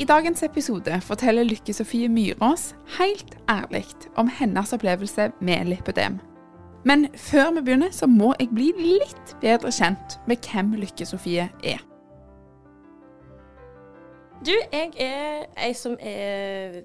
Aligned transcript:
I 0.00 0.04
dagens 0.08 0.40
episode 0.42 0.94
forteller 1.04 1.44
Lykke 1.44 1.74
Sofie 1.76 2.08
Myrås 2.08 2.70
helt 2.96 3.34
ærlig 3.52 3.84
om 4.16 4.30
hennes 4.32 4.72
opplevelse 4.72 5.26
med 5.40 5.64
lipødem. 5.68 6.16
Men 6.88 7.04
før 7.16 7.50
vi 7.50 7.60
begynner, 7.60 7.90
så 7.92 8.06
må 8.08 8.30
jeg 8.40 8.48
bli 8.48 8.70
litt 8.78 9.34
bedre 9.42 9.68
kjent 9.68 10.16
med 10.24 10.40
hvem 10.48 10.72
Lykke 10.80 11.04
Sofie 11.04 11.50
er. 11.60 11.84
Du, 14.40 14.54
jeg 14.72 14.96
er 14.96 15.44
ei 15.60 15.76
som 15.76 15.98
er 16.00 16.80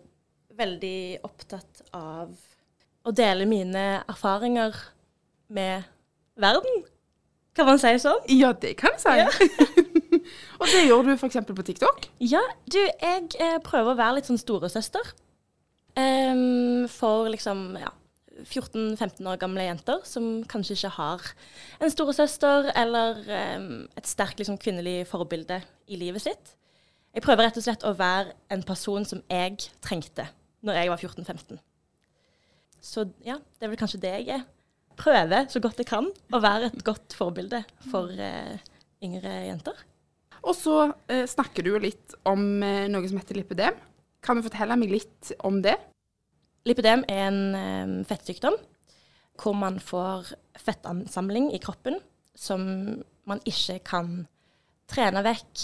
veldig 0.60 1.24
opptatt 1.24 1.86
av 1.96 2.36
å 3.08 3.16
dele 3.16 3.48
mine 3.48 3.88
erfaringer 4.12 4.76
med 5.48 5.88
verden. 6.36 6.84
Kan 7.55 7.72
man 7.72 7.80
si 7.80 7.96
sånn? 7.96 8.26
Ja, 8.27 8.52
det 8.52 8.76
kan 8.84 8.99
man 8.99 9.32
si. 9.32 9.85
og 10.60 10.66
det 10.72 10.86
gjør 10.86 11.05
du 11.08 11.14
f.eks. 11.16 11.41
på 11.48 11.68
TikTok? 11.68 12.08
Ja, 12.24 12.41
du, 12.72 12.80
jeg 12.80 13.28
eh, 13.41 13.60
prøver 13.64 13.94
å 13.94 14.00
være 14.00 14.20
litt 14.20 14.30
sånn 14.30 14.42
storesøster. 14.42 15.14
Um, 15.96 16.90
for 16.92 17.30
liksom, 17.32 17.70
ja 17.80 17.94
14-15 18.44 19.24
år 19.30 19.40
gamle 19.40 19.64
jenter 19.64 20.02
som 20.08 20.44
kanskje 20.52 20.76
ikke 20.76 20.94
har 20.98 21.27
en 21.80 21.92
storesøster 21.92 22.70
eller 22.76 23.22
um, 23.55 23.86
et 23.96 24.10
sterkt 24.10 24.42
liksom, 24.42 24.58
kvinnelig 24.62 25.05
forbilde 25.08 25.62
i 25.88 26.00
livet 26.00 26.26
sitt. 26.26 26.55
Jeg 27.16 27.24
prøver 27.24 27.48
rett 27.48 27.60
og 27.60 27.64
slett 27.64 27.86
å 27.88 27.96
være 27.96 28.36
en 28.52 28.66
person 28.68 29.08
som 29.08 29.24
jeg 29.32 29.70
trengte 29.84 30.27
når 30.66 30.82
jeg 30.82 30.92
var 30.92 31.05
14-15. 31.08 31.62
Så 32.84 33.08
ja, 33.26 33.40
det 33.40 33.66
er 33.66 33.72
vel 33.72 33.80
kanskje 33.80 34.02
det 34.04 34.14
jeg 34.18 34.30
er. 34.36 34.46
Prøver 34.99 35.48
så 35.52 35.62
godt 35.64 35.80
jeg 35.80 35.90
kan 35.90 36.08
å 36.08 36.42
være 36.44 36.70
et 36.72 36.84
godt 36.88 37.16
forbilde 37.16 37.64
for 37.88 38.12
uh, 38.12 38.55
yngre 39.04 39.32
jenter. 39.48 39.80
Og 40.46 40.54
så 40.54 40.77
eh, 41.10 41.26
snakker 41.29 41.65
du 41.65 41.74
jo 41.74 41.82
litt 41.82 42.15
om 42.29 42.63
eh, 42.63 42.85
noe 42.91 43.10
som 43.10 43.20
heter 43.20 43.40
lipødem. 43.40 43.77
Kan 44.26 44.38
du 44.38 44.46
fortelle 44.46 44.77
meg 44.77 44.93
litt 44.93 45.34
om 45.46 45.60
det? 45.65 45.76
Lipidem 46.65 47.05
er 47.10 47.27
en 47.27 47.41
eh, 47.57 47.96
fettsykdom 48.10 48.57
hvor 49.41 49.55
man 49.57 49.82
får 49.84 50.29
fettansamling 50.63 51.49
i 51.52 51.60
kroppen 51.60 51.98
som 52.35 52.62
man 53.27 53.41
ikke 53.48 53.79
kan 53.87 54.12
trene 54.91 55.24
vekk. 55.26 55.63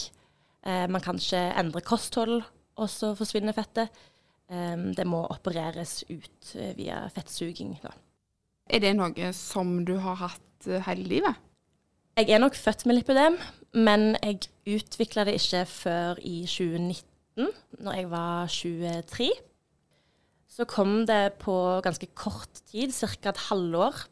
Eh, 0.65 0.87
man 0.91 1.03
kan 1.03 1.19
ikke 1.19 1.41
endre 1.59 1.83
kosthold, 1.85 2.41
og 2.77 2.89
så 2.89 3.13
forsvinner 3.17 3.55
fettet. 3.55 3.91
Um, 4.51 4.89
det 4.91 5.05
må 5.07 5.21
opereres 5.31 6.01
ut 6.09 6.49
eh, 6.59 6.73
via 6.75 7.05
fettsuging. 7.15 7.77
Da. 7.79 7.93
Er 8.67 8.81
det 8.83 8.91
noe 8.97 9.29
som 9.35 9.77
du 9.87 9.93
har 10.03 10.17
hatt 10.25 10.67
eh, 10.67 10.81
hele 10.89 11.05
livet? 11.07 11.37
Jeg 12.19 12.35
er 12.35 12.41
nok 12.43 12.57
født 12.59 12.83
med 12.83 12.97
lipidem, 12.97 13.37
men 13.73 14.15
jeg 14.19 14.49
utvikla 14.67 15.23
det 15.27 15.37
ikke 15.39 15.63
før 15.69 16.19
i 16.27 16.43
2019, 16.43 17.47
når 17.79 17.97
jeg 17.97 18.09
var 18.11 18.51
23. 18.51 19.29
Så 20.51 20.67
kom 20.67 21.05
det 21.07 21.39
på 21.39 21.55
ganske 21.83 22.09
kort 22.15 22.63
tid, 22.67 22.91
ca. 22.91 23.29
et 23.31 23.45
halvår, 23.47 24.03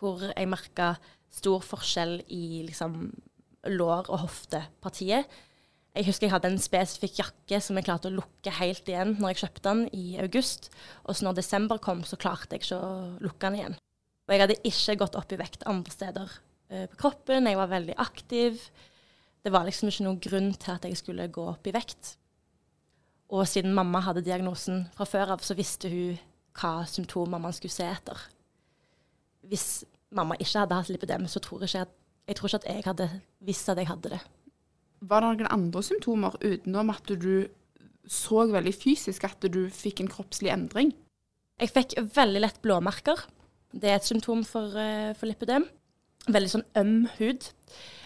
hvor 0.00 0.24
jeg 0.30 0.48
merka 0.48 0.94
stor 1.28 1.60
forskjell 1.60 2.22
i 2.32 2.64
liksom 2.64 3.12
lår- 3.68 4.08
og 4.08 4.24
hoftepartiet. 4.24 5.28
Jeg 5.94 6.06
husker 6.06 6.28
jeg 6.28 6.32
hadde 6.32 6.48
en 6.52 6.62
spesifikk 6.62 7.18
jakke 7.18 7.60
som 7.60 7.76
jeg 7.76 7.84
klarte 7.88 8.08
å 8.08 8.14
lukke 8.14 8.52
helt 8.54 8.88
igjen 8.88 9.16
når 9.18 9.34
jeg 9.34 9.40
kjøpte 9.42 9.64
den 9.66 9.80
i 9.92 10.16
august. 10.22 10.70
Og 11.04 11.16
så 11.16 11.26
når 11.26 11.40
desember 11.40 11.80
kom, 11.82 12.04
så 12.06 12.16
klarte 12.16 12.54
jeg 12.54 12.64
ikke 12.64 12.78
å 12.78 12.92
lukke 13.20 13.48
den 13.48 13.58
igjen. 13.58 13.78
Og 14.28 14.32
jeg 14.32 14.44
hadde 14.44 14.60
ikke 14.70 14.98
gått 15.02 15.18
opp 15.18 15.32
i 15.34 15.40
vekt 15.40 15.66
andre 15.68 15.92
steder 15.92 16.36
på 16.68 17.00
kroppen. 17.00 17.48
Jeg 17.48 17.58
var 17.58 17.70
veldig 17.70 17.96
aktiv. 17.98 18.60
Det 19.44 19.52
var 19.54 19.64
liksom 19.64 19.88
ikke 19.88 20.04
noen 20.06 20.22
grunn 20.22 20.50
til 20.60 20.74
at 20.74 20.84
jeg 20.84 20.98
skulle 21.00 21.28
gå 21.32 21.44
opp 21.48 21.68
i 21.68 21.74
vekt. 21.74 22.16
Og 23.32 23.44
siden 23.48 23.74
mamma 23.76 24.00
hadde 24.04 24.24
diagnosen 24.24 24.86
fra 24.96 25.06
før 25.08 25.34
av, 25.36 25.44
så 25.44 25.56
visste 25.56 25.90
hun 25.92 26.18
hva 26.58 26.82
symptomer 26.88 27.40
man 27.42 27.54
skulle 27.54 27.74
se 27.74 27.86
etter. 27.86 28.18
Hvis 29.48 29.84
mamma 30.16 30.36
ikke 30.40 30.64
hadde 30.64 30.78
hatt 30.80 30.90
lipidem, 30.92 31.28
så 31.28 31.42
tror 31.44 31.64
jeg 31.64 31.84
at 31.84 31.94
jeg, 32.28 32.36
tror 32.36 32.50
ikke 32.50 32.60
at 32.60 32.68
jeg 32.68 32.84
hadde 32.84 33.08
visst 33.44 33.68
at 33.72 33.80
jeg 33.80 33.88
hadde 33.88 34.12
det. 34.16 34.20
Var 35.08 35.22
det 35.22 35.28
noen 35.30 35.52
andre 35.54 35.82
symptomer 35.86 36.34
utenom 36.42 36.92
at 36.92 37.08
du 37.08 37.46
så 38.08 38.44
veldig 38.48 38.72
fysisk 38.74 39.24
at 39.28 39.44
du 39.52 39.68
fikk 39.72 40.02
en 40.02 40.10
kroppslig 40.10 40.50
endring? 40.52 40.92
Jeg 41.60 41.72
fikk 41.74 41.96
veldig 42.16 42.42
lett 42.42 42.60
blåmerker. 42.64 43.22
Det 43.72 43.90
er 43.90 43.98
et 43.98 44.08
symptom 44.08 44.44
for, 44.48 44.72
uh, 44.72 45.14
for 45.18 45.28
lipidem. 45.28 45.66
Veldig 46.28 46.50
sånn 46.52 46.66
øm 46.78 46.96
hud. 47.18 47.46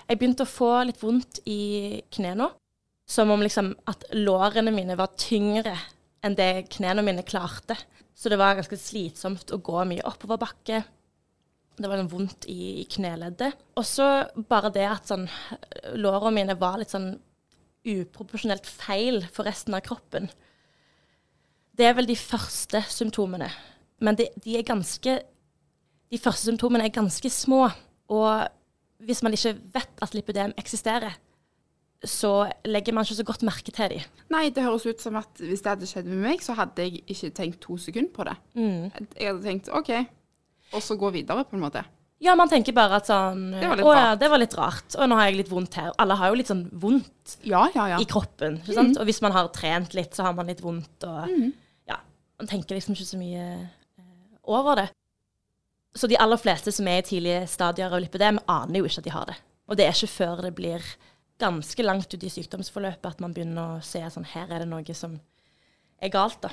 Jeg 0.09 0.19
begynte 0.19 0.47
å 0.47 0.51
få 0.51 0.73
litt 0.87 1.01
vondt 1.03 1.41
i 1.49 2.03
knærne. 2.15 2.51
Som 3.09 3.33
om 3.35 3.43
liksom 3.43 3.73
at 3.91 4.05
lårene 4.15 4.73
mine 4.75 4.97
var 4.97 5.15
tyngre 5.19 5.75
enn 6.23 6.37
det 6.39 6.69
knærne 6.73 7.03
mine 7.05 7.25
klarte. 7.27 7.77
Så 8.15 8.31
det 8.31 8.39
var 8.39 8.57
ganske 8.59 8.79
slitsomt 8.79 9.51
å 9.53 9.59
gå 9.65 9.83
mye 9.91 10.05
oppoverbakke. 10.07 10.83
Det 11.73 11.89
var 11.89 11.99
sånn 11.99 12.13
vondt 12.13 12.47
i, 12.53 12.85
i 12.85 12.87
kneleddet. 12.93 13.59
Og 13.81 13.87
så 13.89 14.07
bare 14.49 14.71
det 14.75 14.87
at 14.87 15.11
sånn 15.11 15.27
lårene 15.99 16.37
mine 16.39 16.59
var 16.61 16.79
litt 16.81 16.93
sånn 16.93 17.15
uproporsjonelt 17.83 18.69
feil 18.69 19.25
for 19.35 19.49
resten 19.49 19.75
av 19.75 19.83
kroppen. 19.87 20.29
Det 21.73 21.89
er 21.89 21.97
vel 21.99 22.07
de 22.07 22.19
første 22.19 22.85
symptomene. 22.93 23.49
Men 24.03 24.19
de, 24.19 24.29
de 24.45 24.59
er 24.59 24.67
ganske 24.67 25.21
De 26.13 26.19
første 26.21 26.51
symptomene 26.51 26.85
er 26.85 26.93
ganske 26.93 27.29
små. 27.33 27.71
Og 28.13 28.49
hvis 29.03 29.23
man 29.25 29.35
ikke 29.35 29.57
vet 29.75 30.03
at 30.05 30.15
lipidem 30.15 30.53
eksisterer, 30.61 31.17
så 32.03 32.51
legger 32.67 32.95
man 32.95 33.07
ikke 33.07 33.21
så 33.21 33.27
godt 33.27 33.45
merke 33.47 33.71
til 33.75 33.95
dem. 33.95 34.21
Nei, 34.35 34.49
det 34.55 34.65
høres 34.65 34.87
ut 34.89 35.03
som 35.03 35.17
at 35.21 35.39
hvis 35.39 35.63
det 35.63 35.71
hadde 35.71 35.89
skjedd 35.89 36.09
med 36.11 36.23
meg, 36.25 36.43
så 36.43 36.57
hadde 36.59 36.83
jeg 36.87 37.03
ikke 37.07 37.31
tenkt 37.37 37.61
to 37.63 37.77
sekunder 37.79 38.11
på 38.15 38.27
det. 38.27 38.37
Jeg 38.59 39.29
hadde 39.29 39.43
tenkt 39.45 39.71
OK, 39.71 39.93
og 40.73 40.83
så 40.83 40.97
gå 40.99 41.13
videre, 41.15 41.45
på 41.47 41.59
en 41.59 41.63
måte. 41.63 41.85
Ja, 42.23 42.37
man 42.39 42.51
tenker 42.51 42.75
bare 42.75 43.01
at 43.01 43.09
sånn 43.11 43.49
Det 43.51 43.67
var 43.67 43.81
litt 43.81 43.87
Å 43.89 43.95
ja, 43.97 44.11
det 44.15 44.29
var 44.31 44.39
litt 44.39 44.53
rart. 44.55 44.95
Og 44.95 45.09
nå 45.11 45.17
har 45.19 45.27
jeg 45.27 45.41
litt 45.41 45.51
vondt 45.51 45.75
her. 45.75 45.89
Alle 45.99 46.15
har 46.21 46.31
jo 46.31 46.37
litt 46.39 46.51
sånn 46.53 46.69
vondt 46.71 47.33
Ja, 47.43 47.65
ja, 47.75 47.89
ja. 47.97 47.99
i 47.99 48.07
kroppen. 48.07 48.61
Ikke 48.63 48.77
sant? 48.77 48.99
Og 49.01 49.09
hvis 49.09 49.19
man 49.25 49.35
har 49.35 49.49
trent 49.55 49.97
litt, 49.99 50.15
så 50.15 50.29
har 50.29 50.37
man 50.39 50.47
litt 50.51 50.63
vondt. 50.63 51.03
Og 51.09 51.33
ja, 51.91 51.99
man 52.39 52.51
tenker 52.51 52.79
liksom 52.79 52.95
ikke 52.95 53.09
så 53.09 53.19
mye 53.19 53.47
eh, 53.59 54.05
over 54.55 54.79
det. 54.85 54.87
Så 55.95 56.09
de 56.09 56.17
aller 56.17 56.41
fleste 56.41 56.73
som 56.73 56.89
er 56.89 57.03
i 57.03 57.07
tidlige 57.07 57.47
stadier 57.53 57.93
av 57.93 58.01
lipødem, 58.01 58.41
aner 58.49 58.81
jo 58.81 58.89
ikke 58.89 59.03
at 59.03 59.09
de 59.09 59.15
har 59.15 59.29
det. 59.29 59.39
Og 59.69 59.79
det 59.79 59.87
er 59.87 59.97
ikke 59.97 60.15
før 60.15 60.43
det 60.47 60.55
blir 60.57 60.87
ganske 61.43 61.85
langt 61.85 62.15
ut 62.15 62.25
i 62.25 62.31
sykdomsforløpet 62.33 63.09
at 63.09 63.23
man 63.23 63.35
begynner 63.35 63.77
å 63.77 63.85
se 63.85 64.03
at 64.05 64.15
sånn, 64.15 64.29
her 64.33 64.51
er 64.51 64.63
det 64.63 64.69
noe 64.71 64.97
som 64.97 65.19
er 66.03 66.13
galt. 66.13 66.41
da. 66.45 66.53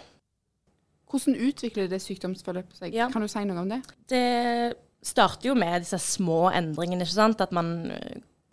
Hvordan 1.09 1.39
utvikler 1.49 1.89
det 1.89 2.01
sykdomsforløpet 2.03 2.81
seg? 2.83 2.95
Ja. 2.97 3.09
Kan 3.13 3.25
du 3.25 3.29
si 3.31 3.43
noe 3.47 3.63
om 3.63 3.71
det? 3.71 3.81
Det 4.11 4.77
starter 5.05 5.49
jo 5.49 5.55
med 5.57 5.85
disse 5.85 5.99
små 6.03 6.49
endringene, 6.53 7.05
ikke 7.05 7.15
sant. 7.15 7.41
At 7.41 7.55
man 7.55 7.89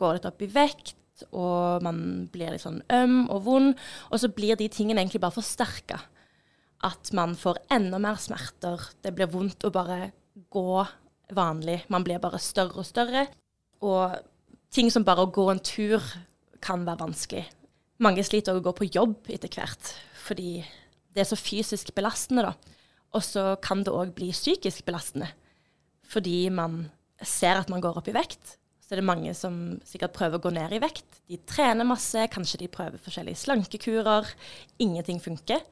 går 0.01 0.17
litt 0.17 0.29
opp 0.29 0.45
i 0.45 0.51
vekt, 0.53 0.97
og 1.33 1.85
man 1.85 2.29
blir 2.33 2.53
litt 2.53 2.65
sånn 2.65 2.83
øm 2.93 3.25
og 3.33 3.43
vond. 3.49 3.75
Og 4.11 4.21
så 4.23 4.31
blir 4.33 4.59
de 4.61 4.71
tingene 4.73 5.03
egentlig 5.03 5.23
bare 5.25 5.37
forsterka. 5.37 6.01
At 6.85 7.11
man 7.17 7.35
får 7.37 7.61
enda 7.73 8.01
mer 8.01 8.21
smerter. 8.21 8.91
Det 9.05 9.13
blir 9.17 9.31
vondt 9.33 9.65
å 9.65 9.73
bare 9.73 10.13
gå 10.53 10.85
vanlig. 11.37 11.83
Man 11.93 12.05
blir 12.07 12.23
bare 12.23 12.41
større 12.43 12.83
og 12.83 12.89
større. 12.89 13.27
Og 13.85 14.17
ting 14.73 14.91
som 14.93 15.05
bare 15.07 15.27
å 15.27 15.33
gå 15.33 15.47
en 15.51 15.63
tur 15.63 16.03
kan 16.65 16.85
være 16.87 17.05
vanskelig. 17.05 17.45
Mange 18.03 18.25
sliter 18.27 18.53
også 18.53 18.63
å 18.63 18.67
gå 18.67 18.75
på 18.77 18.91
jobb 18.93 19.31
etter 19.33 19.49
hvert, 19.53 19.95
fordi 20.21 20.59
det 21.17 21.23
er 21.23 21.29
så 21.31 21.39
fysisk 21.39 21.95
belastende, 21.97 22.45
da. 22.45 22.77
Og 23.17 23.25
så 23.25 23.55
kan 23.65 23.81
det 23.87 23.95
òg 23.95 24.13
bli 24.17 24.29
psykisk 24.35 24.85
belastende, 24.85 25.31
fordi 26.05 26.51
man 26.53 26.91
ser 27.25 27.63
at 27.63 27.71
man 27.73 27.81
går 27.81 27.97
opp 27.97 28.11
i 28.13 28.17
vekt. 28.17 28.59
Så 28.85 28.95
er 28.95 29.01
det 29.01 29.09
mange 29.09 29.33
som 29.35 29.79
sikkert 29.89 30.15
prøver 30.15 30.39
å 30.39 30.45
gå 30.45 30.53
ned 30.55 30.77
i 30.77 30.83
vekt. 30.83 31.23
De 31.27 31.41
trener 31.49 31.89
masse, 31.89 32.21
kanskje 32.31 32.61
de 32.61 32.69
prøver 32.71 33.01
forskjellige 33.03 33.41
slankekurer. 33.41 34.29
Ingenting 34.85 35.19
funker. 35.25 35.65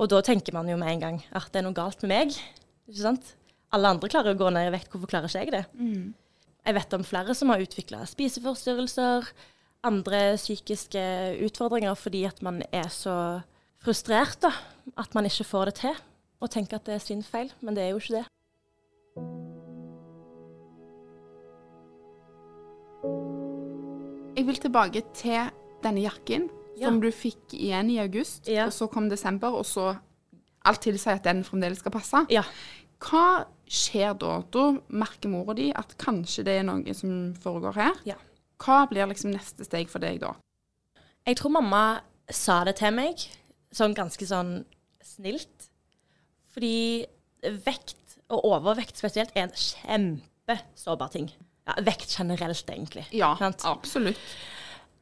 Og 0.00 0.10
da 0.10 0.18
tenker 0.24 0.56
man 0.56 0.66
jo 0.66 0.78
med 0.80 0.90
en 0.96 1.04
gang 1.04 1.20
at 1.36 1.52
det 1.52 1.60
er 1.60 1.68
noe 1.68 1.76
galt 1.76 2.02
med 2.02 2.10
meg. 2.16 2.40
Ikke 2.88 3.04
sant? 3.04 3.36
Alle 3.74 3.88
andre 3.88 4.08
klarer 4.12 4.34
å 4.34 4.38
gå 4.38 4.50
ned 4.54 4.68
i 4.68 4.74
vekt, 4.76 4.90
hvorfor 4.92 5.10
klarer 5.10 5.28
ikke 5.30 5.42
jeg 5.44 5.52
det? 5.54 5.64
Jeg 6.66 6.74
vet 6.74 6.94
om 6.94 7.04
flere 7.06 7.34
som 7.34 7.50
har 7.52 7.62
utvikla 7.62 8.04
spiseforstyrrelser, 8.10 9.28
andre 9.86 10.20
psykiske 10.36 11.02
utfordringer 11.46 11.94
fordi 11.98 12.24
at 12.26 12.40
man 12.42 12.62
er 12.74 12.88
så 12.90 13.16
frustrert 13.84 14.40
da, 14.42 14.50
at 14.98 15.14
man 15.14 15.28
ikke 15.28 15.44
får 15.46 15.70
det 15.70 15.74
til, 15.82 15.94
og 16.42 16.50
tenker 16.50 16.76
at 16.80 16.86
det 16.88 16.94
er 16.98 17.04
sin 17.04 17.22
feil, 17.22 17.52
men 17.62 17.76
det 17.76 17.84
er 17.86 17.94
jo 17.94 18.00
ikke 18.02 18.18
det. 18.18 18.26
Jeg 24.36 24.44
vil 24.46 24.58
tilbake 24.60 25.02
til 25.16 25.50
denne 25.84 26.02
jakken 26.04 26.48
Ja. 26.76 26.88
som 26.90 27.00
du 27.00 27.08
fikk 27.10 27.54
igjen 27.54 27.90
i 27.90 27.98
august, 27.98 28.48
Ja. 28.48 28.66
og 28.66 28.72
så 28.72 28.86
kom 28.90 29.08
desember, 29.08 29.48
og 29.48 29.64
så 29.64 29.96
alt 30.64 30.80
tilsier 30.82 31.14
at 31.14 31.22
den 31.24 31.42
fremdeles 31.44 31.78
skal 31.78 31.92
passe. 31.92 32.26
Ja. 32.28 32.42
Hva 33.00 33.46
skjer 33.66 34.14
da? 34.18 34.38
Da 34.52 34.66
merker 34.88 35.30
mora 35.32 35.54
di 35.58 35.70
at 35.74 35.96
kanskje 36.00 36.44
det 36.46 36.58
er 36.60 36.66
noe 36.68 36.94
som 36.96 37.34
foregår 37.42 37.76
her. 37.78 38.02
Ja. 38.08 38.18
Hva 38.62 38.84
blir 38.90 39.08
liksom 39.10 39.34
neste 39.34 39.66
steg 39.66 39.90
for 39.92 40.02
deg 40.02 40.20
da? 40.22 40.34
Jeg 41.26 41.38
tror 41.40 41.56
mamma 41.58 42.00
sa 42.30 42.62
det 42.66 42.76
til 42.80 42.94
meg 42.96 43.26
sånn 43.74 43.94
ganske 43.96 44.26
sånn 44.28 44.60
snilt. 45.04 45.68
Fordi 46.54 47.04
vekt, 47.66 48.18
og 48.32 48.46
overvekt 48.48 48.98
spesielt, 48.98 49.34
er 49.36 49.46
en 49.48 49.56
kjempesårbar 49.60 51.12
ting. 51.12 51.28
Ja, 51.66 51.76
vekt 51.84 52.14
generelt, 52.14 52.70
egentlig. 52.70 53.04
Ja, 53.14 53.34
Sant? 53.38 53.66
absolutt. 53.66 54.20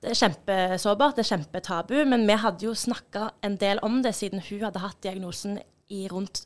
Det 0.02 0.10
er 0.12 0.18
kjempesårbart, 0.18 1.16
det 1.16 1.24
er 1.24 1.30
kjempetabu, 1.30 1.94
men 2.08 2.26
vi 2.28 2.36
hadde 2.40 2.66
jo 2.66 2.74
snakka 2.76 3.30
en 3.46 3.54
del 3.60 3.80
om 3.86 4.02
det 4.04 4.12
siden 4.16 4.42
hun 4.48 4.64
hadde 4.66 4.82
hatt 4.82 4.98
diagnosen 5.04 5.60
i 5.92 6.02
rundt 6.12 6.42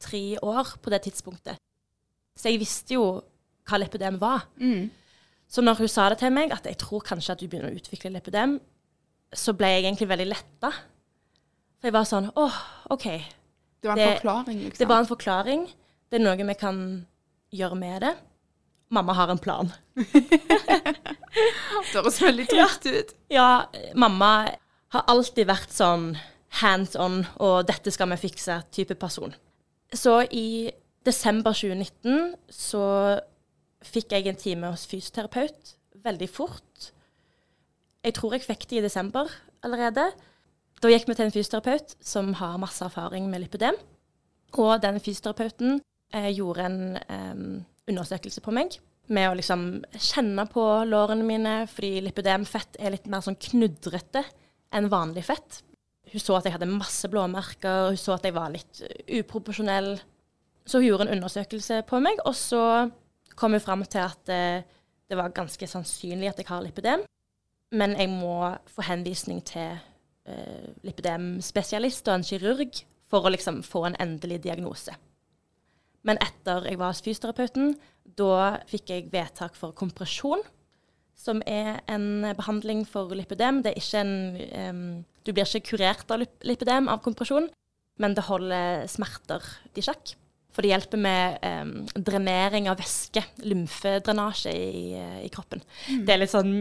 tre 0.00 0.22
år 0.42 0.74
på 0.82 0.90
det 0.92 1.02
tidspunktet. 1.06 1.58
Så 2.36 2.48
jeg 2.50 2.60
visste 2.62 2.94
jo 2.96 3.04
hva 3.68 3.78
lepidem 3.82 4.16
var. 4.20 4.46
Så 5.50 5.62
når 5.62 5.80
hun 5.82 5.88
sa 5.90 6.08
det 6.12 6.18
til 6.22 6.32
meg, 6.32 6.52
at 6.54 6.64
jeg 6.66 6.78
tror 6.78 7.02
kanskje 7.04 7.32
at 7.34 7.40
du 7.42 7.48
begynner 7.50 7.70
å 7.72 7.76
utvikle 7.80 8.12
lepidem, 8.14 8.58
så 9.34 9.52
ble 9.54 9.66
jeg 9.74 9.84
egentlig 9.84 10.08
veldig 10.10 10.26
letta. 10.30 10.70
For 11.80 11.88
jeg 11.90 11.94
var 11.96 12.08
sånn 12.08 12.30
åh, 12.36 12.56
OK. 12.90 13.06
Det 13.80 13.88
var 13.88 13.96
en 13.96 13.98
Det- 13.98 14.16
forklaring, 14.20 14.58
liksom. 14.64 14.78
Det 14.78 14.88
var 14.88 14.98
en 14.98 15.06
forklaring. 15.10 15.62
Det 16.10 16.20
er 16.20 16.24
noe 16.24 16.46
vi 16.46 16.54
kan 16.54 17.06
gjøre 17.52 17.76
med 17.78 18.00
det. 18.02 18.14
Mamma 18.90 19.12
har 19.14 19.28
en 19.30 19.38
plan. 19.38 19.70
Det 20.80 21.94
høres 21.94 22.18
veldig 22.22 22.46
trygt 22.50 22.86
ut. 22.90 23.12
Ja, 23.30 23.66
mamma 23.94 24.30
har 24.94 25.04
alltid 25.10 25.46
vært 25.46 25.70
sånn 25.74 26.16
hands 26.60 26.96
on, 26.98 27.20
og 27.38 27.66
dette 27.68 27.92
skal 27.94 28.10
vi 28.10 28.18
fikse, 28.28 28.56
type 28.74 28.96
person. 28.98 29.34
Så 29.94 30.20
i 30.30 30.70
desember 31.06 31.56
2019 31.56 32.34
så 32.52 32.84
fikk 33.82 34.12
jeg 34.14 34.28
en 34.28 34.38
time 34.38 34.72
hos 34.72 34.86
fysioterapeut 34.88 35.76
veldig 36.04 36.28
fort. 36.30 36.90
Jeg 38.04 38.16
tror 38.16 38.36
jeg 38.36 38.46
fikk 38.46 38.68
det 38.70 38.80
i 38.80 38.84
desember 38.84 39.30
allerede. 39.64 40.10
Da 40.80 40.92
gikk 40.92 41.08
vi 41.08 41.16
til 41.16 41.26
en 41.26 41.34
fysioterapeut 41.34 41.96
som 42.00 42.32
har 42.38 42.60
masse 42.60 42.84
erfaring 42.84 43.26
med 43.28 43.44
lipødem. 43.44 43.76
Og 44.60 44.78
den 44.82 45.00
fysioterapeuten 45.00 45.80
eh, 46.14 46.30
gjorde 46.32 46.66
en 46.66 46.80
eh, 47.00 47.42
undersøkelse 47.90 48.42
på 48.44 48.54
meg 48.54 48.78
med 49.10 49.26
å 49.26 49.34
liksom 49.34 49.64
kjenne 49.98 50.44
på 50.50 50.62
lårene 50.86 51.26
mine, 51.26 51.54
fordi 51.70 51.98
lipødemfett 52.04 52.78
er 52.78 52.94
litt 52.94 53.08
mer 53.10 53.24
sånn 53.24 53.38
knudrete 53.42 54.22
enn 54.76 54.86
vanlig 54.92 55.24
fett. 55.26 55.62
Hun 56.10 56.22
så 56.22 56.36
at 56.38 56.46
jeg 56.46 56.56
hadde 56.56 56.70
masse 56.70 57.08
blåmerker, 57.10 57.92
hun 57.92 58.00
så 58.00 58.16
at 58.16 58.26
jeg 58.26 58.34
var 58.34 58.50
litt 58.52 58.82
eh, 58.86 59.20
uproporsjonell. 59.20 59.92
Så 60.66 60.80
hun 60.80 60.88
gjorde 60.88 61.06
en 61.08 61.16
undersøkelse 61.18 61.82
på 61.88 62.00
meg, 62.02 62.20
og 62.26 62.34
så 62.38 62.62
kom 63.38 63.54
hun 63.56 63.62
fram 63.62 63.84
til 63.86 64.02
at 64.04 64.32
eh, 64.32 64.66
det 65.10 65.18
var 65.18 65.34
ganske 65.34 65.66
sannsynlig 65.66 66.30
at 66.30 66.42
jeg 66.42 66.50
har 66.50 66.62
lipidem, 66.62 67.04
men 67.74 67.94
jeg 67.98 68.10
må 68.10 68.52
få 68.70 68.84
henvisning 68.86 69.42
til 69.46 69.78
eh, 70.26 70.70
lipidemspesialist 70.86 72.10
og 72.10 72.18
en 72.18 72.26
kirurg 72.26 72.82
for 73.10 73.26
å 73.26 73.32
liksom 73.34 73.62
få 73.66 73.86
en 73.88 73.98
endelig 74.02 74.42
diagnose. 74.46 74.94
Men 76.06 76.20
etter 76.22 76.66
jeg 76.70 76.78
var 76.80 76.94
hos 76.94 77.02
fysioterapeuten, 77.04 77.74
da 78.18 78.60
fikk 78.70 78.92
jeg 78.94 79.10
vedtak 79.12 79.58
for 79.58 79.76
kompresjon, 79.76 80.42
som 81.20 81.42
er 81.46 81.82
en 81.92 82.22
behandling 82.38 82.86
for 82.88 83.12
lipødem. 83.12 83.58
Det 83.64 83.74
er 83.74 83.80
ikke 83.82 84.00
en 84.00 84.14
um, 84.70 85.04
Du 85.26 85.32
blir 85.36 85.44
ikke 85.44 85.74
kurert 85.76 86.08
av 86.10 86.22
lip- 86.22 86.46
lipødem 86.48 86.88
av 86.88 87.02
kompresjon, 87.04 87.50
men 88.00 88.14
det 88.16 88.24
holder 88.24 88.86
smerter 88.88 89.44
i 89.76 89.84
sjakk. 89.84 90.14
For 90.50 90.64
det 90.64 90.70
hjelper 90.72 90.98
med 90.98 91.44
um, 91.46 91.74
drenering 91.94 92.66
av 92.72 92.80
væske, 92.80 93.22
lymfedrenasje 93.46 94.50
i, 94.50 94.96
i 95.26 95.28
kroppen. 95.30 95.60
Det 95.86 96.10
er 96.16 96.22
litt 96.24 96.32
sånn 96.32 96.56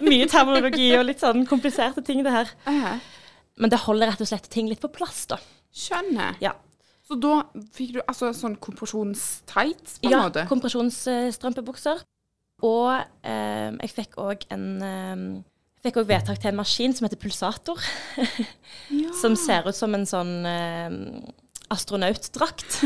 mye 0.00 0.26
terminologi 0.32 0.88
og 0.98 1.04
litt 1.06 1.20
sånn 1.22 1.44
kompliserte 1.46 2.02
ting, 2.02 2.24
det 2.26 2.32
her. 2.34 2.50
Eh, 2.66 2.96
Men 3.60 3.70
det 3.70 3.78
holder 3.84 4.10
rett 4.10 4.24
og 4.24 4.30
slett 4.32 4.48
ting 4.50 4.66
litt 4.72 4.80
på 4.82 4.88
plass, 4.96 5.26
da. 5.30 5.36
Skjønner. 5.70 6.40
Ja. 6.42 6.56
Så 7.06 7.14
da 7.20 7.42
fikk 7.76 7.92
du 7.98 8.00
altså 8.08 8.32
sånn 8.34 8.56
kompresjonstights, 8.62 10.00
på 10.00 10.08
en 10.08 10.12
Ja, 10.16 10.24
måte? 10.26 10.46
kompresjonsstrømpebukser. 10.50 12.02
Og 12.66 12.90
eh, 13.26 13.70
jeg 13.80 13.94
fikk 13.94 14.18
òg 14.20 14.44
en 14.54 14.66
eh, 14.84 15.22
jeg 15.80 15.88
fikk 15.88 16.02
òg 16.02 16.10
vedtak 16.10 16.40
til 16.40 16.50
en 16.50 16.58
maskin 16.58 16.92
som 16.92 17.06
heter 17.06 17.20
pulsator. 17.20 17.78
Som 19.20 19.36
ser 19.38 19.64
ut 19.64 19.76
som 19.76 19.94
en 19.96 20.04
sånn 20.08 20.34
eh, 20.44 20.90
astronautdrakt. 21.72 22.80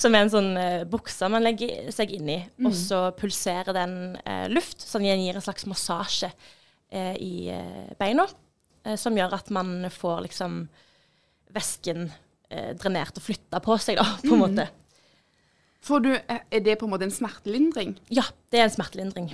som 0.00 0.14
er 0.14 0.24
en 0.24 0.32
sånn 0.32 0.50
eh, 0.56 0.84
bukse 0.88 1.28
man 1.28 1.44
legger 1.44 1.90
seg 1.92 2.14
inn 2.16 2.30
i, 2.32 2.38
og 2.64 2.72
så 2.76 3.00
pulserer 3.18 3.76
den 3.76 4.16
eh, 4.24 4.46
luft, 4.52 4.80
sånn 4.80 5.04
den 5.04 5.26
gir 5.26 5.36
en 5.36 5.44
slags 5.44 5.66
massasje 5.68 6.30
eh, 6.88 7.14
i 7.20 7.34
eh, 7.52 7.92
beina. 8.00 8.24
Eh, 8.84 8.96
som 9.00 9.16
gjør 9.16 9.36
at 9.36 9.52
man 9.54 9.90
får 9.92 10.24
liksom 10.28 10.62
væsken 11.54 12.08
eh, 12.48 12.72
drenert 12.80 13.20
og 13.20 13.28
flytta 13.28 13.60
på 13.64 13.76
seg, 13.82 14.00
da, 14.00 14.08
på 14.24 14.32
en 14.32 14.44
måte. 14.46 14.68
Får 15.84 16.00
du, 16.00 16.10
er 16.16 16.64
det 16.64 16.78
på 16.80 16.86
en 16.88 16.94
måte 16.94 17.04
en 17.04 17.12
smertelindring? 17.12 17.94
Ja, 18.14 18.24
det 18.52 18.60
er 18.60 18.68
en 18.68 18.72
smertelindring. 18.72 19.28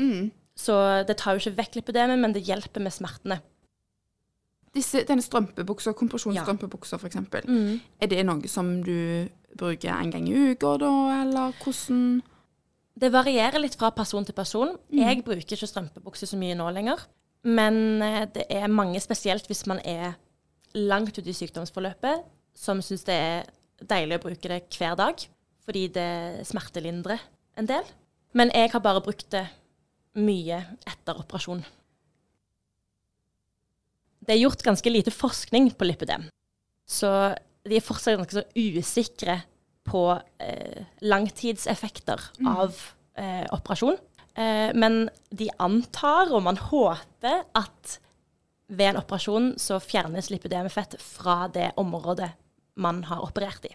Så 0.59 0.75
det 1.07 1.17
tar 1.21 1.37
jo 1.37 1.43
ikke 1.45 1.57
vekk 1.63 1.79
lipødemet, 1.79 2.19
men 2.21 2.35
det 2.35 2.43
hjelper 2.49 2.83
med 2.83 2.93
smertene. 2.93 3.39
Disse, 4.75 5.03
denne 5.07 5.23
strømpebuksa, 5.23 5.93
kompresjonsstrømpebuksa 5.99 6.99
for 7.01 7.11
eksempel, 7.11 7.47
er 7.99 8.11
det 8.11 8.21
noe 8.27 8.51
som 8.51 8.77
du 8.87 9.27
bruker 9.59 9.91
en 9.95 10.13
gang 10.15 10.29
i 10.31 10.51
uka 10.53 10.77
da, 10.79 10.91
eller 11.23 11.57
hvordan? 11.63 12.21
Det 13.01 13.09
varierer 13.15 13.63
litt 13.63 13.79
fra 13.81 13.91
person 13.97 14.27
til 14.27 14.37
person. 14.37 14.77
Jeg 14.93 15.25
bruker 15.25 15.57
ikke 15.57 15.71
strømpebukse 15.71 16.27
så 16.29 16.39
mye 16.39 16.59
nå 16.59 16.69
lenger. 16.75 17.03
Men 17.47 18.03
eh, 18.05 18.27
det 18.29 18.45
er 18.53 18.67
mange, 18.69 19.01
spesielt 19.01 19.47
hvis 19.49 19.65
man 19.67 19.79
er 19.81 20.13
langt 20.77 21.17
ute 21.17 21.31
i 21.31 21.35
sykdomsforløpet, 21.35 22.27
som 22.55 22.83
syns 22.85 23.07
det 23.09 23.17
er 23.17 23.49
deilig 23.89 24.19
å 24.19 24.25
bruke 24.27 24.51
det 24.53 24.61
hver 24.77 24.99
dag. 25.01 25.25
Fordi 25.67 25.87
det 25.93 26.47
smertelindrer 26.49 27.21
en 27.61 27.69
del. 27.69 27.85
Men 28.37 28.53
jeg 28.55 28.71
har 28.73 28.83
bare 28.85 29.03
brukt 29.05 29.29
det 29.35 29.45
mye 30.19 30.63
etter 30.89 31.19
operasjon. 31.21 31.63
Det 34.21 34.35
er 34.35 34.43
gjort 34.43 34.63
ganske 34.63 34.93
lite 34.93 35.13
forskning 35.15 35.73
på 35.75 35.87
lipidem, 35.89 36.29
Så 36.87 37.35
de 37.65 37.77
er 37.77 37.85
fortsatt 37.85 38.19
ganske 38.19 38.41
så 38.41 38.45
usikre 38.55 39.41
på 39.87 40.21
eh, 40.39 40.87
langtidseffekter 41.01 42.21
av 42.47 42.77
eh, 43.17 43.47
operasjon. 43.53 43.97
Eh, 44.35 44.71
men 44.75 45.09
de 45.31 45.49
antar, 45.59 46.33
og 46.33 46.43
man 46.43 46.57
håper, 46.57 47.45
at 47.55 47.99
ved 48.71 48.93
en 48.93 49.01
operasjon 49.01 49.53
så 49.59 49.81
fjernes 49.83 50.31
lipidemfett 50.31 50.97
fra 51.03 51.49
det 51.53 51.73
området 51.81 52.31
man 52.81 53.03
har 53.09 53.25
operert 53.25 53.67
i. 53.67 53.75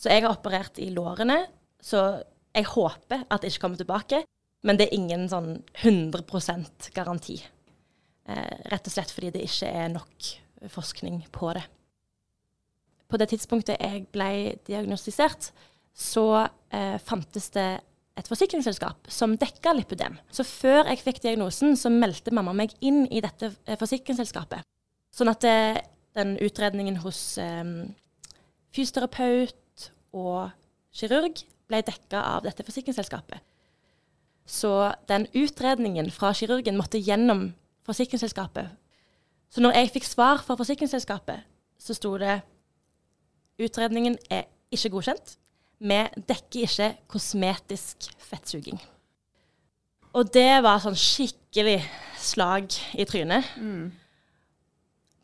Så 0.00 0.08
jeg 0.08 0.24
har 0.24 0.32
operert 0.32 0.80
i 0.80 0.88
lårene, 0.94 1.42
så 1.80 2.22
jeg 2.56 2.68
håper 2.72 3.26
at 3.28 3.42
det 3.42 3.52
ikke 3.52 3.66
kommer 3.66 3.80
tilbake. 3.80 4.22
Men 4.64 4.76
det 4.76 4.88
er 4.88 4.96
ingen 4.96 5.26
sånn 5.28 5.52
100% 5.82 6.90
garanti. 6.96 7.38
Eh, 8.28 8.56
rett 8.72 8.88
og 8.88 8.92
slett 8.92 9.12
fordi 9.12 9.32
det 9.34 9.44
ikke 9.46 9.68
er 9.68 9.92
nok 9.92 10.30
forskning 10.72 11.22
på 11.32 11.52
det. 11.56 11.64
På 13.10 13.18
det 13.20 13.30
tidspunktet 13.32 13.80
jeg 13.80 14.04
ble 14.12 14.56
diagnostisert, 14.68 15.50
så 15.96 16.26
eh, 16.70 16.96
fantes 17.02 17.48
det 17.56 17.68
et 18.20 18.28
forsikringsselskap 18.28 19.08
som 19.10 19.36
dekka 19.40 19.72
lipødem. 19.76 20.18
Så 20.32 20.44
før 20.46 20.84
jeg 20.90 21.00
fikk 21.02 21.22
diagnosen, 21.24 21.76
så 21.78 21.92
meldte 21.92 22.34
mamma 22.34 22.54
meg 22.56 22.74
inn 22.84 23.06
i 23.08 23.22
dette 23.24 23.52
eh, 23.64 23.78
forsikringsselskapet. 23.80 24.66
Sånn 25.14 25.32
at 25.32 25.42
det, 25.44 25.56
den 26.16 26.36
utredningen 26.44 27.00
hos 27.02 27.22
eh, 27.40 27.64
fysioterapeut 28.76 29.59
og 30.12 30.50
kirurg 30.94 31.42
ble 31.70 31.80
dekka 31.86 32.20
av 32.34 32.44
dette 32.44 32.64
forsikringsselskapet. 32.66 33.38
Så 34.50 34.92
den 35.08 35.28
utredningen 35.36 36.10
fra 36.10 36.32
kirurgen 36.34 36.78
måtte 36.78 36.98
gjennom 36.98 37.52
forsikringsselskapet. 37.86 38.70
Så 39.50 39.62
når 39.62 39.76
jeg 39.78 39.92
fikk 39.94 40.06
svar 40.06 40.42
fra 40.42 40.56
forsikringsselskapet, 40.58 41.44
så 41.78 41.94
sto 41.94 42.16
det 42.18 42.40
utredningen 43.60 44.18
er 44.30 44.48
ikke 44.72 44.92
godkjent. 44.96 45.36
Vi 45.80 46.00
dekker 46.28 46.66
ikke 46.66 46.90
kosmetisk 47.08 48.10
fettsuging. 48.18 48.80
Og 50.12 50.28
det 50.34 50.62
var 50.64 50.82
sånn 50.82 50.98
skikkelig 50.98 51.78
slag 52.18 52.74
i 52.98 53.06
trynet. 53.06 53.46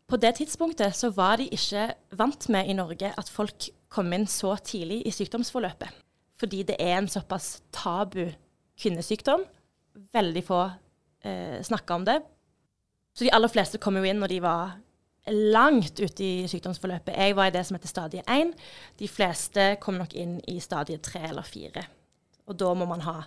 På 0.07 0.15
det 0.15 0.37
tidspunktet 0.39 0.95
så 0.95 1.11
var 1.11 1.37
de 1.41 1.49
ikke 1.51 1.89
vant 2.15 2.47
med 2.49 2.69
i 2.71 2.75
Norge 2.77 3.11
at 3.11 3.29
folk 3.29 3.67
kom 3.89 4.11
inn 4.13 4.27
så 4.27 4.55
tidlig 4.63 5.01
i 5.07 5.13
sykdomsforløpet. 5.15 6.03
Fordi 6.37 6.63
det 6.67 6.77
er 6.79 6.97
en 6.97 7.09
såpass 7.09 7.61
tabu 7.73 8.27
kvinnesykdom. 8.77 9.45
Veldig 10.13 10.43
få 10.45 10.59
eh, 11.25 11.61
snakker 11.65 11.95
om 11.95 12.05
det. 12.05 12.19
Så 13.17 13.25
de 13.25 13.33
aller 13.33 13.49
fleste 13.49 13.81
kom 13.81 13.97
jo 13.97 14.05
inn 14.05 14.19
når 14.21 14.35
de 14.35 14.43
var 14.43 14.75
langt 15.33 15.99
ute 15.99 16.23
i 16.23 16.47
sykdomsforløpet. 16.47 17.17
Jeg 17.17 17.35
var 17.35 17.49
i 17.49 17.55
det 17.55 17.65
som 17.67 17.75
heter 17.75 17.91
stadie 17.91 18.23
1. 18.29 18.53
De 18.99 19.09
fleste 19.09 19.69
kom 19.83 19.97
nok 19.99 20.13
inn 20.15 20.37
i 20.47 20.59
stadie 20.63 21.01
3 21.03 21.23
eller 21.31 21.47
4. 21.47 21.83
Og 22.47 22.59
da 22.59 22.73
må 22.77 22.85
man 22.87 23.03
ha 23.07 23.17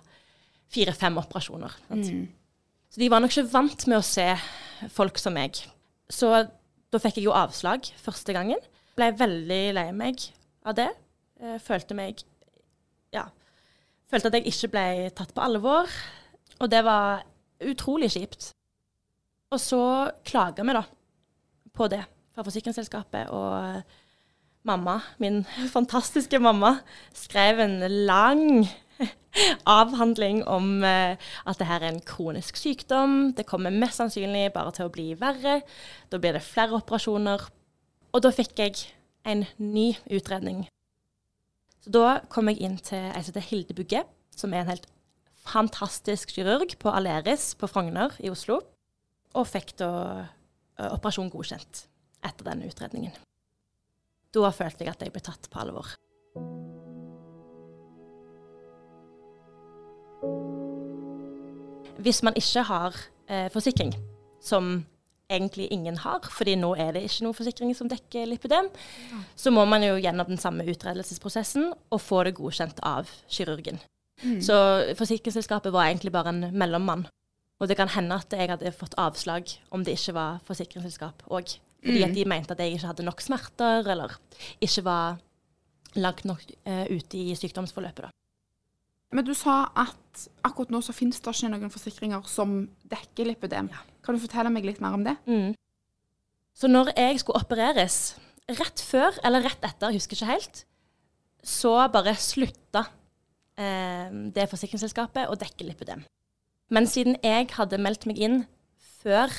fire-fem 0.71 1.19
operasjoner. 1.19 1.75
Mm. 1.91 2.29
Så 2.91 2.99
de 3.01 3.11
var 3.11 3.21
nok 3.21 3.35
ikke 3.35 3.51
vant 3.51 3.87
med 3.91 3.99
å 3.99 4.05
se 4.05 4.27
folk 4.91 5.19
som 5.19 5.35
meg. 5.35 5.59
Så 6.11 6.31
da 6.91 6.99
fikk 6.99 7.19
jeg 7.19 7.27
jo 7.27 7.35
avslag 7.35 7.91
første 8.01 8.33
gangen. 8.35 8.59
Ble 8.95 9.11
veldig 9.19 9.63
lei 9.75 9.89
meg 9.95 10.31
av 10.65 10.77
det. 10.77 10.89
Jeg 11.41 11.61
Følte 11.65 11.97
meg 11.97 12.23
Ja. 13.13 13.29
Følte 14.11 14.27
at 14.27 14.33
jeg 14.39 14.51
ikke 14.51 14.71
ble 14.73 15.09
tatt 15.15 15.33
på 15.33 15.43
alvor. 15.43 15.89
Og 16.59 16.69
det 16.71 16.83
var 16.85 17.23
utrolig 17.63 18.11
kjipt. 18.11 18.51
Og 19.51 19.59
så 19.59 20.11
klaga 20.27 20.63
vi, 20.63 20.75
da, 20.75 20.83
på 21.73 21.87
det 21.91 22.03
fra 22.35 22.45
forsikringsselskapet. 22.45 23.31
Og 23.31 23.81
mamma, 24.67 24.99
min 25.19 25.43
fantastiske 25.75 26.39
mamma, 26.39 26.77
skrev 27.13 27.59
en 27.63 27.79
lang 28.07 28.67
avhandling 29.79 30.43
om 30.47 30.83
eh, 30.83 31.17
at 31.17 31.59
det 31.59 31.67
her 31.67 31.81
er 31.81 31.95
en 31.95 32.05
kronisk 32.05 32.59
sykdom. 32.59 33.33
Det 33.37 33.47
kommer 33.49 33.73
mest 33.73 33.99
sannsynlig 33.99 34.51
bare 34.53 34.75
til 34.75 34.87
å 34.87 34.93
bli 34.93 35.11
verre. 35.19 35.61
Da 36.11 36.19
blir 36.21 36.37
det 36.37 36.45
flere 36.45 36.77
operasjoner. 36.77 37.47
Og 38.11 38.23
da 38.23 38.31
fikk 38.35 38.59
jeg 38.59 38.83
en 39.27 39.45
ny 39.57 39.91
utredning. 40.11 40.65
Så 41.81 41.93
da 41.93 42.19
kom 42.29 42.49
jeg 42.51 42.61
inn 42.61 42.77
til 42.77 43.09
ei 43.09 43.21
som 43.21 43.33
heter 43.33 43.47
Hilde 43.49 43.77
Bugge, 43.77 44.03
som 44.37 44.53
er 44.53 44.63
en 44.63 44.71
helt 44.73 44.87
fantastisk 45.41 46.35
kirurg 46.35 46.75
på 46.81 46.93
Aleris 46.93 47.51
på 47.57 47.69
Frogner 47.69 48.13
i 48.21 48.29
Oslo. 48.33 48.59
Og 49.33 49.47
fikk 49.47 49.75
da 49.81 49.91
eh, 50.77 50.91
operasjon 50.91 51.31
godkjent 51.33 51.85
etter 52.21 52.47
den 52.51 52.65
utredningen. 52.67 53.15
Da 54.31 54.51
følte 54.55 54.85
jeg 54.85 54.93
at 54.93 55.01
jeg 55.03 55.13
ble 55.13 55.23
tatt 55.23 55.49
på 55.51 55.61
alvor. 55.63 55.95
Hvis 62.01 62.21
man 62.25 62.37
ikke 62.37 62.63
har 62.69 62.97
eh, 63.27 63.49
forsikring, 63.53 63.93
som 64.41 64.83
egentlig 65.31 65.69
ingen 65.71 65.97
har, 66.03 66.27
fordi 66.31 66.57
nå 66.59 66.73
er 66.79 66.93
det 66.95 67.05
ikke 67.07 67.25
noen 67.25 67.37
forsikring 67.37 67.71
som 67.77 67.89
dekker 67.91 68.27
lipidem, 68.29 68.69
så 69.35 69.53
må 69.53 69.65
man 69.69 69.85
jo 69.85 69.95
gjennom 70.01 70.29
den 70.29 70.41
samme 70.41 70.67
utredelsesprosessen 70.67 71.71
og 71.71 72.03
få 72.03 72.25
det 72.27 72.35
godkjent 72.39 72.83
av 72.85 73.09
kirurgen. 73.31 73.81
Så 74.21 74.55
forsikringsselskapet 74.99 75.73
var 75.73 75.87
egentlig 75.87 76.13
bare 76.13 76.29
en 76.29 76.51
mellommann. 76.53 77.07
Og 77.61 77.69
det 77.69 77.77
kan 77.77 77.89
hende 77.93 78.17
at 78.17 78.33
jeg 78.33 78.49
hadde 78.49 78.73
fått 78.73 78.97
avslag 79.01 79.49
om 79.73 79.83
det 79.85 79.97
ikke 79.97 80.15
var 80.17 80.39
forsikringsselskap 80.47 81.25
òg. 81.29 81.57
Fordi 81.81 82.03
at 82.05 82.13
de 82.13 82.25
mente 82.29 82.53
at 82.53 82.61
jeg 82.61 82.75
ikke 82.75 82.91
hadde 82.91 83.05
nok 83.05 83.21
smerter, 83.25 83.87
eller 83.89 84.13
ikke 84.61 84.83
var 84.85 85.17
langt 85.97 86.25
nok 86.29 86.43
uh, 86.69 86.85
ute 86.89 87.17
i 87.17 87.35
sykdomsforløpet. 87.37 88.05
da. 88.05 88.11
Men 89.11 89.25
du 89.27 89.33
sa 89.35 89.65
at 89.75 90.27
akkurat 90.47 90.71
nå 90.71 90.79
så 90.85 90.93
finnes 90.95 91.19
det 91.19 91.33
ikke 91.33 91.49
noen 91.51 91.73
forsikringer 91.73 92.27
som 92.29 92.69
dekker 92.91 93.27
lipødem. 93.27 93.71
Kan 94.05 94.17
du 94.17 94.23
fortelle 94.23 94.51
meg 94.53 94.65
litt 94.67 94.81
mer 94.83 94.95
om 94.97 95.03
det? 95.05 95.15
Så 96.57 96.67
når 96.69 96.91
jeg 96.97 97.21
skulle 97.21 97.41
opereres, 97.41 98.15
rett 98.51 98.81
før 98.83 99.15
eller 99.23 99.45
rett 99.45 99.63
etter, 99.63 99.91
jeg 99.91 100.01
husker 100.01 100.17
ikke 100.17 100.31
helt, 100.33 100.63
så 101.41 101.73
bare 101.93 102.13
slutta 102.21 102.83
eh, 103.57 104.09
det 104.35 104.47
forsikringsselskapet 104.51 105.29
å 105.31 105.37
dekke 105.39 105.67
lipidem. 105.69 106.03
Men 106.71 106.87
siden 106.87 107.17
jeg 107.23 107.49
hadde 107.55 107.79
meldt 107.81 108.05
meg 108.09 108.19
inn 108.21 108.41
før 109.01 109.31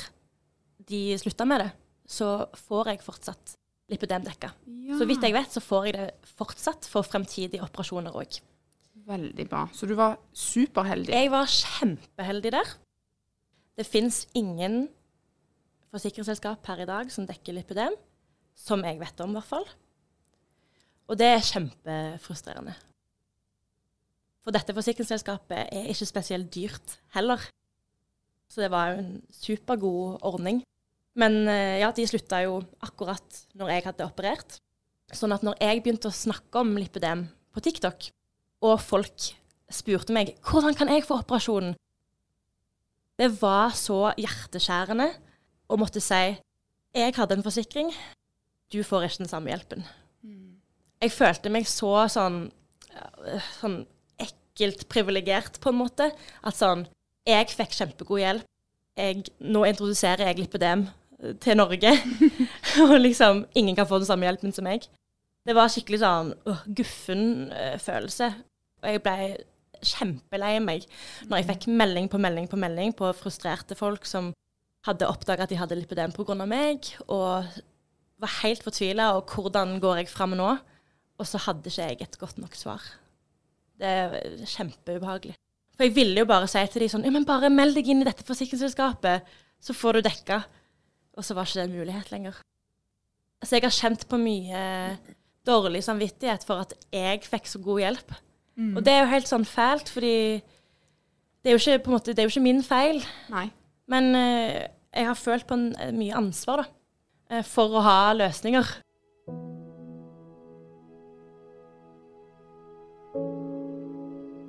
de 0.89 1.05
slutta 1.21 1.47
med 1.47 1.63
det, 1.63 1.69
så 2.09 2.45
får 2.67 2.91
jeg 2.91 3.05
fortsatt 3.05 3.55
lipidem 3.91 4.25
dekka. 4.25 4.51
Ja. 4.67 4.97
Så 4.99 5.07
vidt 5.07 5.23
jeg 5.23 5.35
vet, 5.35 5.53
så 5.53 5.63
får 5.63 5.87
jeg 5.87 5.95
det 5.97 6.33
fortsatt 6.37 6.87
for 6.89 7.07
fremtidige 7.07 7.63
operasjoner 7.63 8.15
òg. 8.19 8.39
Veldig 9.07 9.45
bra. 9.49 9.65
Så 9.75 9.87
du 9.89 9.95
var 9.99 10.17
superheldig. 10.37 11.11
Jeg 11.11 11.31
var 11.33 11.49
kjempeheldig 11.49 12.53
der. 12.55 12.73
Det 13.73 13.85
fins 13.87 14.23
ingen 14.37 14.85
forsikringsselskap 15.93 16.61
per 16.65 16.83
i 16.83 16.89
dag 16.89 17.09
som 17.13 17.25
dekker 17.29 17.55
lipidem, 17.57 17.95
som 18.53 18.83
jeg 18.85 18.99
vet 19.01 19.23
om 19.25 19.33
i 19.33 19.37
hvert 19.39 19.49
fall. 19.49 19.65
Og 21.09 21.17
det 21.19 21.29
er 21.29 21.45
kjempefrustrerende. 21.45 22.75
For 24.43 24.55
dette 24.55 24.75
forsikringsselskapet 24.75 25.71
er 25.71 25.89
ikke 25.91 26.07
spesielt 26.09 26.51
dyrt 26.53 26.97
heller. 27.15 27.41
Så 28.51 28.61
det 28.61 28.69
var 28.73 28.91
jo 28.91 29.01
en 29.01 29.13
supergod 29.33 30.19
ordning. 30.21 30.61
Men 31.17 31.47
eh, 31.47 31.79
ja, 31.81 31.91
de 31.93 32.05
slutta 32.09 32.41
jo 32.43 32.59
akkurat 32.83 33.39
når 33.57 33.71
jeg 33.73 33.85
hadde 33.87 34.07
operert. 34.07 34.57
Sånn 35.13 35.33
at 35.35 35.45
når 35.45 35.59
jeg 35.61 35.83
begynte 35.83 36.09
å 36.09 36.15
snakke 36.15 36.61
om 36.61 36.75
lipidem 36.77 37.27
på 37.53 37.63
TikTok, 37.63 38.09
og 38.65 38.81
folk 38.81 39.29
spurte 39.73 40.13
meg 40.15 40.33
hvordan 40.45 40.77
kan 40.77 40.89
jeg 40.91 41.05
få 41.05 41.19
operasjonen, 41.21 41.75
det 43.23 43.31
var 43.39 43.71
så 43.79 44.09
hjerteskjærende 44.19 45.07
å 45.71 45.79
måtte 45.79 46.03
si 46.03 46.35
jeg 46.93 47.13
hadde 47.15 47.39
en 47.39 47.45
forsikring, 47.45 47.87
du 48.69 48.83
får 48.85 49.07
ikke 49.07 49.23
den 49.23 49.31
samme 49.31 49.49
hjelpen. 49.49 49.85
Jeg 51.03 51.11
følte 51.11 51.51
meg 51.51 51.65
så 51.67 51.91
sånn, 52.11 52.45
sånn 53.57 53.79
ekkelt 54.21 54.85
privilegert, 54.91 55.59
på 55.59 55.71
en 55.71 55.79
måte. 55.81 56.11
At 56.43 56.59
sånn 56.59 56.87
Jeg 57.23 57.53
fikk 57.55 57.71
kjempegod 57.71 58.19
hjelp. 58.19 58.47
Jeg, 58.99 59.29
nå 59.39 59.61
introduserer 59.63 60.27
jeg 60.27 60.41
lipidem 60.41 60.81
eh, 61.23 61.31
til 61.39 61.55
Norge. 61.55 61.93
og 62.83 62.97
liksom 62.99 63.45
ingen 63.55 63.77
kan 63.77 63.87
få 63.87 64.01
den 64.01 64.09
samme 64.09 64.27
hjelpen 64.27 64.51
som 64.51 64.67
meg. 64.67 64.83
Det 65.47 65.55
var 65.55 65.71
skikkelig 65.71 66.01
sånn 66.01 66.33
uh, 66.43 66.65
guffen 66.67 67.23
uh, 67.47 67.77
følelse. 67.79 68.27
Og 68.83 68.89
jeg 68.91 69.03
ble 69.07 69.29
kjempelei 69.87 70.57
meg 70.63 70.87
når 71.27 71.39
jeg 71.39 71.49
fikk 71.51 71.67
melding 71.71 72.09
på 72.11 72.21
melding 72.21 72.49
på 72.51 72.59
melding 72.59 72.95
på 72.97 73.11
frustrerte 73.17 73.77
folk 73.77 74.07
som 74.09 74.31
hadde 74.87 75.07
oppdaga 75.07 75.45
at 75.45 75.53
de 75.53 75.59
hadde 75.59 75.77
lipidem 75.79 76.11
pga. 76.11 76.35
meg, 76.45 76.89
og 77.07 77.47
var 78.23 78.39
helt 78.41 78.63
fortvila. 78.63 79.13
Og 79.17 79.29
hvordan 79.31 79.79
går 79.83 80.03
jeg 80.03 80.11
fram 80.11 80.35
nå? 80.37 80.49
Og 81.19 81.29
så 81.29 81.39
hadde 81.45 81.69
ikke 81.69 81.87
jeg 81.87 82.01
et 82.01 82.19
godt 82.19 82.39
nok 82.41 82.55
svar. 82.57 82.83
Det 83.79 83.87
er 83.87 84.45
kjempeubehagelig. 84.45 85.37
For 85.73 85.87
jeg 85.87 85.95
ville 85.95 86.21
jo 86.21 86.29
bare 86.29 86.49
si 86.49 86.61
til 86.69 86.85
de 86.85 86.89
sånn 86.91 87.05
Ja, 87.07 87.11
men 87.13 87.25
bare 87.25 87.49
meld 87.49 87.75
deg 87.77 87.87
inn 87.89 88.03
i 88.03 88.07
dette 88.07 88.25
forsikringsselskapet, 88.27 89.25
så 89.63 89.73
får 89.73 89.97
du 89.97 90.07
dekka. 90.09 90.43
Og 91.17 91.25
så 91.25 91.35
var 91.37 91.47
ikke 91.47 91.61
det 91.61 91.67
en 91.69 91.77
mulighet 91.79 92.11
lenger. 92.13 92.37
Så 93.43 93.57
jeg 93.57 93.65
har 93.65 93.75
kjent 93.75 94.05
på 94.09 94.19
mye 94.21 94.61
dårlig 95.45 95.83
samvittighet 95.83 96.45
for 96.47 96.63
at 96.63 96.75
jeg 96.93 97.25
fikk 97.27 97.49
så 97.49 97.59
god 97.63 97.81
hjelp. 97.83 98.13
Og 98.57 98.85
det 98.85 98.93
er 98.93 99.01
jo 99.01 99.11
helt 99.13 99.29
sånn 99.29 99.45
fælt, 99.49 99.89
fordi 99.89 100.41
det 101.43 101.51
er 101.51 101.57
jo 101.57 101.61
ikke, 101.61 101.91
måte, 101.91 102.13
det 102.13 102.23
er 102.23 102.29
jo 102.29 102.33
ikke 102.35 102.45
min 102.45 102.63
feil. 102.63 103.01
Nei. 103.33 103.47
Men 103.91 104.15
eh, 104.15 104.67
jeg 104.93 105.09
har 105.09 105.17
følt 105.19 105.47
på 105.49 105.57
en, 105.57 105.75
eh, 105.75 105.91
mye 105.91 106.15
ansvar 106.15 106.63
da, 106.63 106.65
eh, 107.31 107.43
for 107.43 107.73
å 107.73 107.83
ha 107.83 108.13
løsninger. 108.13 108.75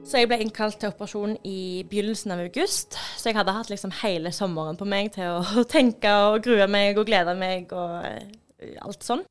Så 0.04 0.20
jeg 0.20 0.28
ble 0.28 0.37
innkalt 0.44 0.76
til 0.78 0.92
operasjon 0.92 1.38
i 1.49 1.82
begynnelsen 1.88 2.34
av 2.34 2.42
august. 2.44 2.99
Så 3.16 3.30
jeg 3.30 3.38
hadde 3.38 3.54
hatt 3.56 3.70
liksom 3.73 3.90
hele 4.02 4.30
sommeren 4.37 4.76
på 4.76 4.87
meg 4.87 5.14
til 5.16 5.40
å 5.40 5.64
tenke 5.76 6.12
og 6.28 6.42
grue 6.44 6.68
meg 6.68 7.00
og 7.00 7.08
glede 7.08 7.34
meg 7.40 7.73
og 7.73 8.04
eh, 8.04 8.76
alt 8.84 9.02
sånn. 9.06 9.25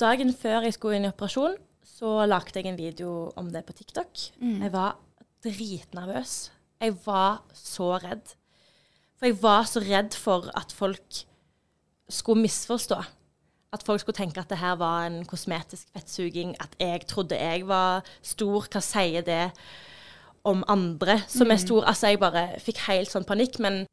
Dagen 0.00 0.34
før 0.36 0.66
jeg 0.66 0.76
skulle 0.76 0.98
inn 0.98 1.08
i 1.08 1.12
operasjon, 1.12 1.56
så 1.84 2.26
lagde 2.26 2.54
jeg 2.58 2.66
en 2.70 2.78
video 2.78 3.32
om 3.36 3.50
det 3.52 3.64
på 3.66 3.74
TikTok. 3.76 4.10
Jeg 4.62 4.72
var 4.72 4.96
dritnervøs. 5.44 6.52
Jeg 6.82 6.94
var 7.04 7.42
så 7.54 7.96
redd. 8.02 8.34
For 9.18 9.26
jeg 9.30 9.42
var 9.42 9.66
så 9.70 9.80
redd 9.80 10.14
for 10.18 10.50
at 10.58 10.72
folk 10.74 11.24
skulle 12.08 12.42
misforstå. 12.42 12.98
At 13.72 13.82
folk 13.86 14.00
skulle 14.00 14.16
tenke 14.16 14.40
at 14.40 14.50
det 14.50 14.58
her 14.58 14.74
var 14.76 15.06
en 15.06 15.24
kosmetisk 15.24 15.88
fettsuging. 15.94 16.56
At 16.60 16.76
jeg 16.80 17.06
trodde 17.06 17.38
jeg 17.38 17.66
var 17.68 18.02
stor. 18.22 18.66
Hva 18.70 18.82
sier 18.82 19.22
det 19.26 19.50
om 20.44 20.64
andre 20.68 21.20
som 21.28 21.50
er 21.50 21.62
stor? 21.62 21.84
Altså, 21.84 22.12
jeg 22.12 22.20
bare 22.22 22.48
fikk 22.60 22.82
helt 22.88 23.10
sånn 23.10 23.26
panikk. 23.26 23.58
Men 23.62 23.84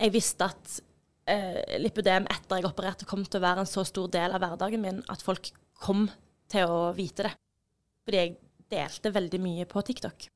jeg 0.00 0.12
visste 0.16 0.48
at 0.48 0.80
eh, 1.30 1.78
lipødem 1.80 2.26
etter 2.32 2.60
jeg 2.60 2.68
opererte 2.68 3.08
kom 3.08 3.24
til 3.24 3.40
å 3.40 3.46
være 3.46 3.64
en 3.64 3.70
så 3.70 3.84
stor 3.86 4.08
del 4.12 4.34
av 4.34 4.42
hverdagen 4.42 4.82
min 4.82 5.02
at 5.12 5.22
folk 5.24 5.52
kom 5.84 6.08
til 6.52 6.70
å 6.70 6.92
vite 6.96 7.26
det. 7.26 7.34
Fordi 8.04 8.20
jeg 8.20 8.36
delte 8.72 9.14
veldig 9.14 9.40
mye 9.42 9.66
på 9.68 9.82
TikTok. 9.86 10.28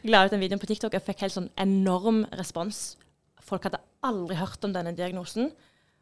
Jeg 0.00 0.12
la 0.14 0.22
ut 0.24 0.32
en 0.32 0.40
video 0.40 0.60
på 0.60 0.68
TikTok 0.70 0.96
og 0.96 1.04
fikk 1.04 1.26
helt 1.26 1.36
sånn 1.36 1.50
enorm 1.60 2.22
respons. 2.38 2.96
Folk 3.44 3.66
hadde 3.68 3.82
aldri 4.06 4.38
hørt 4.40 4.64
om 4.64 4.72
denne 4.72 4.94
diagnosen 4.96 5.50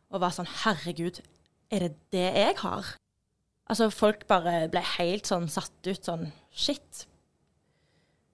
og 0.08 0.22
var 0.22 0.32
sånn 0.34 0.48
Herregud, 0.62 1.20
er 1.68 1.84
det 1.84 1.92
det 2.14 2.28
jeg 2.38 2.54
har? 2.62 2.94
Altså, 3.68 3.90
folk 3.92 4.24
bare 4.30 4.68
ble 4.72 4.80
helt 4.96 5.28
sånn 5.28 5.48
satt 5.52 5.90
ut 5.90 6.06
sånn 6.06 6.30
Shit. 6.54 7.04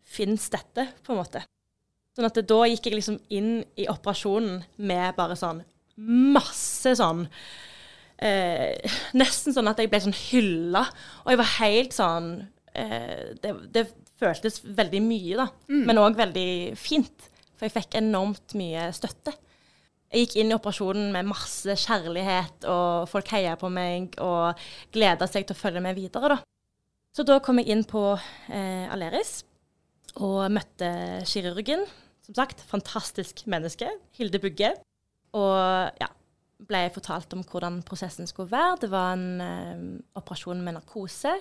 Fins 0.04 0.46
dette, 0.52 0.86
på 1.02 1.14
en 1.14 1.18
måte? 1.18 1.42
Sånn 2.14 2.28
at 2.28 2.36
det, 2.38 2.44
da 2.46 2.60
gikk 2.70 2.86
jeg 2.86 3.00
liksom 3.00 3.18
inn 3.34 3.56
i 3.80 3.88
operasjonen 3.90 4.62
med 4.76 5.16
bare 5.16 5.34
sånn 5.38 5.64
masse 5.96 6.94
sånn 6.98 7.24
eh, 8.18 8.94
Nesten 9.20 9.56
sånn 9.56 9.70
at 9.70 9.80
jeg 9.80 9.90
ble 9.92 10.02
sånn 10.04 10.16
hylla. 10.30 10.84
Og 11.24 11.34
jeg 11.34 11.40
var 11.40 11.52
helt 11.58 11.96
sånn 11.96 12.32
eh, 12.74 13.34
det, 13.42 13.54
det, 13.74 13.86
føltes 14.14 14.60
veldig 14.62 15.00
mye, 15.02 15.38
da. 15.40 15.48
Mm. 15.68 15.80
Men 15.88 16.00
òg 16.00 16.18
veldig 16.18 16.50
fint. 16.78 17.26
For 17.58 17.66
jeg 17.66 17.74
fikk 17.74 17.96
enormt 17.98 18.54
mye 18.56 18.86
støtte. 18.94 19.34
Jeg 20.14 20.28
gikk 20.28 20.36
inn 20.38 20.52
i 20.52 20.54
operasjonen 20.54 21.08
med 21.10 21.26
masse 21.26 21.74
kjærlighet, 21.82 22.66
og 22.70 23.08
folk 23.10 23.32
heia 23.34 23.56
på 23.58 23.66
meg 23.74 24.14
og 24.22 24.60
gleda 24.94 25.26
seg 25.26 25.48
til 25.48 25.56
å 25.56 25.58
følge 25.58 25.82
med 25.82 25.98
videre, 25.98 26.36
da. 26.36 26.38
Så 27.14 27.26
da 27.26 27.40
kom 27.42 27.58
jeg 27.58 27.70
inn 27.74 27.82
på 27.86 28.12
eh, 28.14 28.86
Aleris 28.90 29.40
og 30.14 30.46
møtte 30.54 30.88
kirurgen. 31.30 31.84
Som 32.24 32.38
sagt, 32.38 32.62
fantastisk 32.66 33.44
menneske. 33.50 33.90
Hilde 34.16 34.40
Bugge. 34.42 34.72
Og 35.34 35.58
ja, 36.00 36.08
ble 36.68 36.84
jeg 36.84 36.94
fortalt 36.94 37.34
om 37.36 37.44
hvordan 37.44 37.82
prosessen 37.86 38.28
skulle 38.30 38.52
være. 38.52 38.80
Det 38.84 38.90
var 38.92 39.14
en 39.16 39.40
eh, 39.44 39.84
operasjon 40.18 40.62
med 40.64 40.78
narkose. 40.78 41.34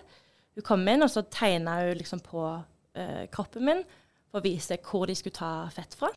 Hun 0.54 0.66
kom 0.66 0.88
inn, 0.88 1.06
og 1.06 1.12
så 1.12 1.26
tegna 1.32 1.80
hun 1.82 1.98
liksom 2.00 2.22
på 2.26 2.46
eh, 2.96 3.26
kroppen 3.34 3.68
min 3.68 3.84
for 4.30 4.42
å 4.42 4.46
vise 4.46 4.80
hvor 4.82 5.08
de 5.10 5.16
skulle 5.18 5.38
ta 5.38 5.54
fett 5.74 5.96
fra. 5.98 6.10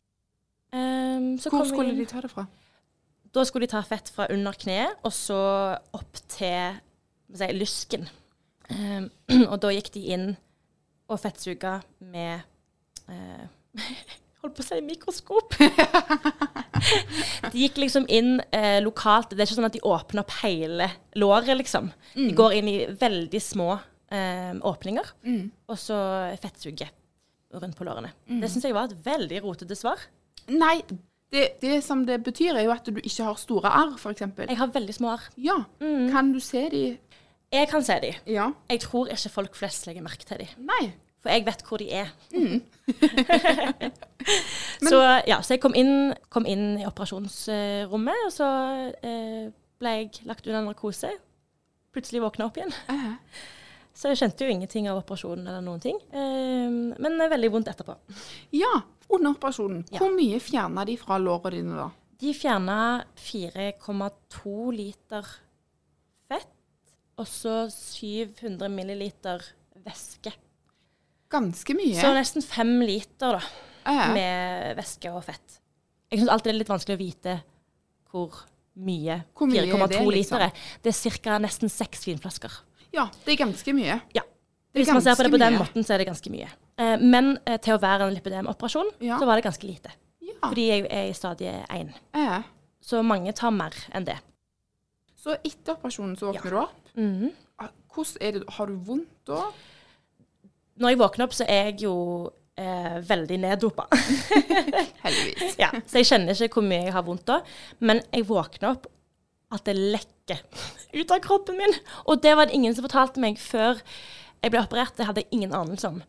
Um, 0.73 1.37
Hvor 1.39 1.63
skulle 1.63 1.93
de 1.95 2.05
ta 2.09 2.19
det 2.19 2.31
fra? 2.33 2.43
Da 3.31 3.43
skulle 3.47 3.67
de 3.67 3.71
ta 3.71 3.79
fett 3.87 4.09
fra 4.11 4.25
under 4.33 4.55
kneet 4.57 4.99
og 5.05 5.13
så 5.15 5.37
opp 5.95 6.19
til 6.27 6.79
si, 7.31 7.47
lysken. 7.55 8.07
Um, 8.67 9.07
og 9.51 9.61
da 9.63 9.71
gikk 9.71 9.93
de 9.93 10.03
inn 10.15 10.27
og 11.07 11.21
fettsuga 11.23 11.77
med 12.03 12.43
uh, 13.07 13.45
Holdt 14.41 14.53
på 14.53 14.61
å 14.61 14.65
si 14.67 14.77
mikroskop. 14.85 15.55
de 17.51 17.63
gikk 17.63 17.81
liksom 17.81 18.07
inn 18.09 18.37
eh, 18.55 18.77
lokalt. 18.83 19.33
Det 19.33 19.41
er 19.41 19.49
ikke 19.49 19.59
sånn 19.59 19.69
at 19.69 19.77
de 19.77 19.83
åpner 19.87 20.23
opp 20.23 20.35
hele 20.41 20.89
låret, 21.19 21.53
liksom. 21.59 21.91
Mm. 22.15 22.27
De 22.29 22.37
går 22.37 22.57
inn 22.59 22.71
i 22.71 22.77
veldig 22.99 23.41
små 23.43 23.73
eh, 23.75 24.53
åpninger, 24.55 25.11
mm. 25.27 25.43
og 25.71 25.81
så 25.81 25.99
fettsuger 26.41 26.93
rundt 27.57 27.77
på 27.77 27.87
lårene. 27.87 28.13
Mm. 28.29 28.41
Det 28.43 28.51
syns 28.51 28.67
jeg 28.67 28.75
var 28.75 28.89
et 28.89 29.05
veldig 29.05 29.43
rotete 29.45 29.77
svar. 29.77 30.01
Nei, 30.51 30.79
det, 31.33 31.47
det, 31.61 31.81
som 31.83 32.05
det 32.07 32.21
betyr, 32.23 32.55
er 32.55 32.67
jo 32.67 32.75
at 32.75 32.87
du 32.87 33.01
ikke 33.01 33.25
har 33.27 33.39
store 33.39 33.71
arr, 33.71 33.97
f.eks. 33.99 34.23
Jeg 34.47 34.59
har 34.59 34.71
veldig 34.73 34.95
små 34.95 35.15
arr. 35.15 35.27
Ja. 35.39 35.57
Mm. 35.83 36.07
Kan 36.13 36.31
du 36.35 36.39
se 36.43 36.67
de? 36.71 36.85
Jeg 37.51 37.67
kan 37.71 37.83
se 37.83 37.97
de. 38.03 38.13
Ja. 38.27 38.51
Jeg 38.71 38.83
tror 38.83 39.11
ikke 39.11 39.31
folk 39.31 39.59
flest 39.59 39.87
legger 39.87 40.03
merke 40.05 40.27
til 40.27 40.43
de. 40.43 40.47
Nei. 40.59 40.93
For 41.23 41.33
jeg 41.33 41.45
vet 41.47 41.63
hvor 41.65 41.81
de 41.81 41.87
er. 41.91 42.09
Mm. 42.31 42.61
så 44.89 44.99
ja, 45.27 45.41
så 45.41 45.55
jeg 45.55 45.61
kom 45.63 45.75
inn, 45.77 46.13
kom 46.33 46.45
inn, 46.49 46.75
i 46.81 46.85
operasjonsrommet, 46.87 48.25
og 48.27 48.33
så 48.35 48.49
eh, 49.01 49.47
ble 49.81 49.93
jeg 49.95 50.27
lagt 50.29 50.47
under 50.47 50.67
narkose. 50.67 51.09
Plutselig 51.95 52.21
våkna 52.21 52.49
opp 52.49 52.59
igjen. 52.59 52.73
Uh 52.89 53.05
-huh. 53.05 53.15
Så 53.97 54.11
jeg 54.11 54.17
kjente 54.17 54.45
jo 54.45 54.53
ingenting 54.53 54.89
av 54.89 54.99
operasjonen 54.99 55.47
eller 55.47 55.61
noen 55.65 55.79
ting. 55.81 55.97
Eh, 56.13 56.69
men 57.01 57.29
veldig 57.29 57.51
vondt 57.51 57.67
etterpå. 57.67 57.95
Ja, 58.53 58.81
under 59.09 59.31
operasjonen. 59.31 59.85
Ja. 59.91 59.97
Hvor 59.97 60.13
mye 60.13 60.39
fjerna 60.39 60.85
de 60.85 60.97
fra 60.97 61.17
lårene 61.17 61.55
dine 61.55 61.79
da? 61.79 61.89
De 62.21 62.33
fjerna 62.33 63.03
4,2 63.15 64.71
liter 64.73 65.25
fett, 66.27 66.53
og 67.17 67.27
så 67.27 67.69
700 67.69 68.69
milliliter 68.69 69.41
væske. 69.85 70.33
Ganske 71.31 71.75
mye. 71.75 71.97
Så 71.99 72.11
nesten 72.15 72.45
fem 72.45 72.77
liter 72.87 73.39
da, 73.39 73.41
ja. 73.83 74.11
med 74.15 74.77
væske 74.79 75.11
og 75.11 75.25
fett. 75.27 75.59
Jeg 76.07 76.21
syns 76.21 76.31
alltid 76.31 76.51
det 76.51 76.55
er 76.55 76.61
litt 76.61 76.71
vanskelig 76.71 76.95
å 76.95 77.01
vite 77.01 77.33
hvor 78.07 78.37
mye, 78.77 79.19
mye 79.43 79.65
4,2 79.67 79.81
liksom? 79.89 80.13
liter 80.13 80.45
er. 80.47 80.65
Det 80.83 80.93
er 80.93 81.19
ca. 81.19 81.37
nesten 81.43 81.71
seks 81.71 82.07
vinflasker. 82.07 82.53
Ja, 82.95 83.09
det 83.25 83.35
er 83.35 83.41
ganske 83.43 83.73
mye. 83.75 83.99
Ja. 84.15 84.23
Hvis 84.77 84.91
man 84.93 85.01
ser 85.01 85.17
på 85.17 85.25
det 85.25 85.33
på 85.33 85.41
den 85.41 85.55
mye. 85.55 85.63
måten, 85.65 85.83
så 85.83 85.95
er 85.95 86.03
det 86.03 86.07
ganske 86.09 86.31
mye. 86.31 86.47
Eh, 86.77 86.95
men 87.01 87.33
eh, 87.45 87.57
til 87.63 87.75
å 87.75 87.81
være 87.81 88.07
en 88.07 88.13
lipidemoperasjon, 88.15 88.93
ja. 89.03 89.17
så 89.19 89.27
var 89.27 89.39
det 89.39 89.47
ganske 89.47 89.67
lite. 89.67 89.91
Ja. 90.23 90.37
Fordi 90.45 90.67
jeg 90.69 90.85
er 90.85 91.09
i 91.09 91.15
stadie 91.17 91.53
1. 91.73 91.91
Ja. 92.15 92.41
Så 92.83 93.01
mange 93.03 93.33
tar 93.35 93.51
mer 93.55 93.75
enn 93.97 94.05
det. 94.07 94.19
Så 95.17 95.35
etter 95.41 95.73
operasjonen 95.73 96.15
så 96.19 96.29
våkner 96.29 96.53
du 96.53 96.59
opp. 96.61 96.91
Mm 96.95 97.13
-hmm. 97.19 97.31
Hvordan 97.93 98.17
er 98.21 98.31
det, 98.31 98.43
Har 98.49 98.65
du 98.67 98.75
vondt 98.75 99.25
da? 99.25 99.51
Når 100.77 100.93
jeg 100.93 101.01
våkner 101.01 101.27
opp, 101.27 101.37
så 101.37 101.47
er 101.49 101.71
jeg 101.71 101.87
jo 101.87 101.95
eh, 102.59 102.99
veldig 103.07 103.39
neddopa. 103.43 103.87
Heldigvis. 105.05 105.57
ja, 105.61 105.71
så 105.85 106.01
jeg 106.01 106.11
kjenner 106.11 106.45
ikke 106.45 106.61
hvor 106.61 106.69
mye 106.69 106.85
jeg 106.85 106.95
har 106.95 107.07
vondt 107.07 107.27
da. 107.29 107.41
Men 107.79 108.03
jeg 108.11 108.27
våkner 108.29 108.75
opp 108.75 108.87
at 109.55 109.63
det 109.67 109.77
lekker 109.77 110.41
ut 110.93 111.11
av 111.13 111.23
kroppen 111.23 111.59
min. 111.59 111.75
Og 112.05 112.21
det 112.23 112.35
var 112.37 112.49
det 112.49 112.57
ingen 112.57 112.75
som 112.75 112.85
fortalte 112.85 113.21
meg 113.23 113.39
før 113.41 113.79
jeg 114.43 114.53
ble 114.53 114.61
operert. 114.61 114.97
Det 114.97 115.07
hadde 115.07 115.23
jeg 115.23 115.39
ingen 115.39 115.55
anelse 115.55 115.89
om. 115.89 116.01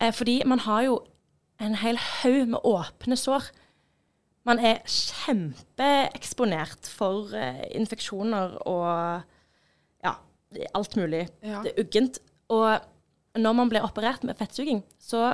Eh, 0.00 0.12
fordi 0.14 0.40
man 0.48 0.64
har 0.66 0.86
jo 0.88 1.00
en 1.62 1.76
hel 1.78 1.98
haug 2.00 2.54
med 2.54 2.64
åpne 2.66 3.18
sår. 3.18 3.50
Man 4.48 4.58
er 4.58 4.80
kjempeeksponert 4.88 6.88
for 6.90 7.36
eh, 7.38 7.62
infeksjoner 7.78 8.56
og 8.66 9.22
ja, 10.02 10.16
alt 10.74 10.96
mulig. 10.98 11.28
Ja. 11.44 11.60
Det 11.62 11.74
er 11.74 11.84
uggent. 11.84 12.18
Og 12.52 12.80
når 13.38 13.56
man 13.56 13.70
blir 13.72 13.84
operert 13.86 14.24
med 14.26 14.38
fettsuging, 14.38 14.82
så, 15.00 15.32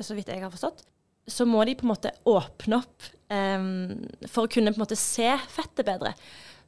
så 0.00 0.16
vidt 0.16 0.30
jeg 0.30 0.42
har 0.44 0.52
forstått, 0.52 0.84
så 1.30 1.46
må 1.46 1.62
de 1.66 1.74
på 1.78 1.86
en 1.86 1.92
måte 1.92 2.12
åpne 2.28 2.80
opp 2.82 3.08
um, 3.30 3.92
for 4.26 4.46
å 4.46 4.50
kunne 4.50 4.72
på 4.72 4.80
en 4.80 4.84
måte 4.84 4.98
se 4.98 5.28
fettet 5.52 5.86
bedre. 5.86 6.14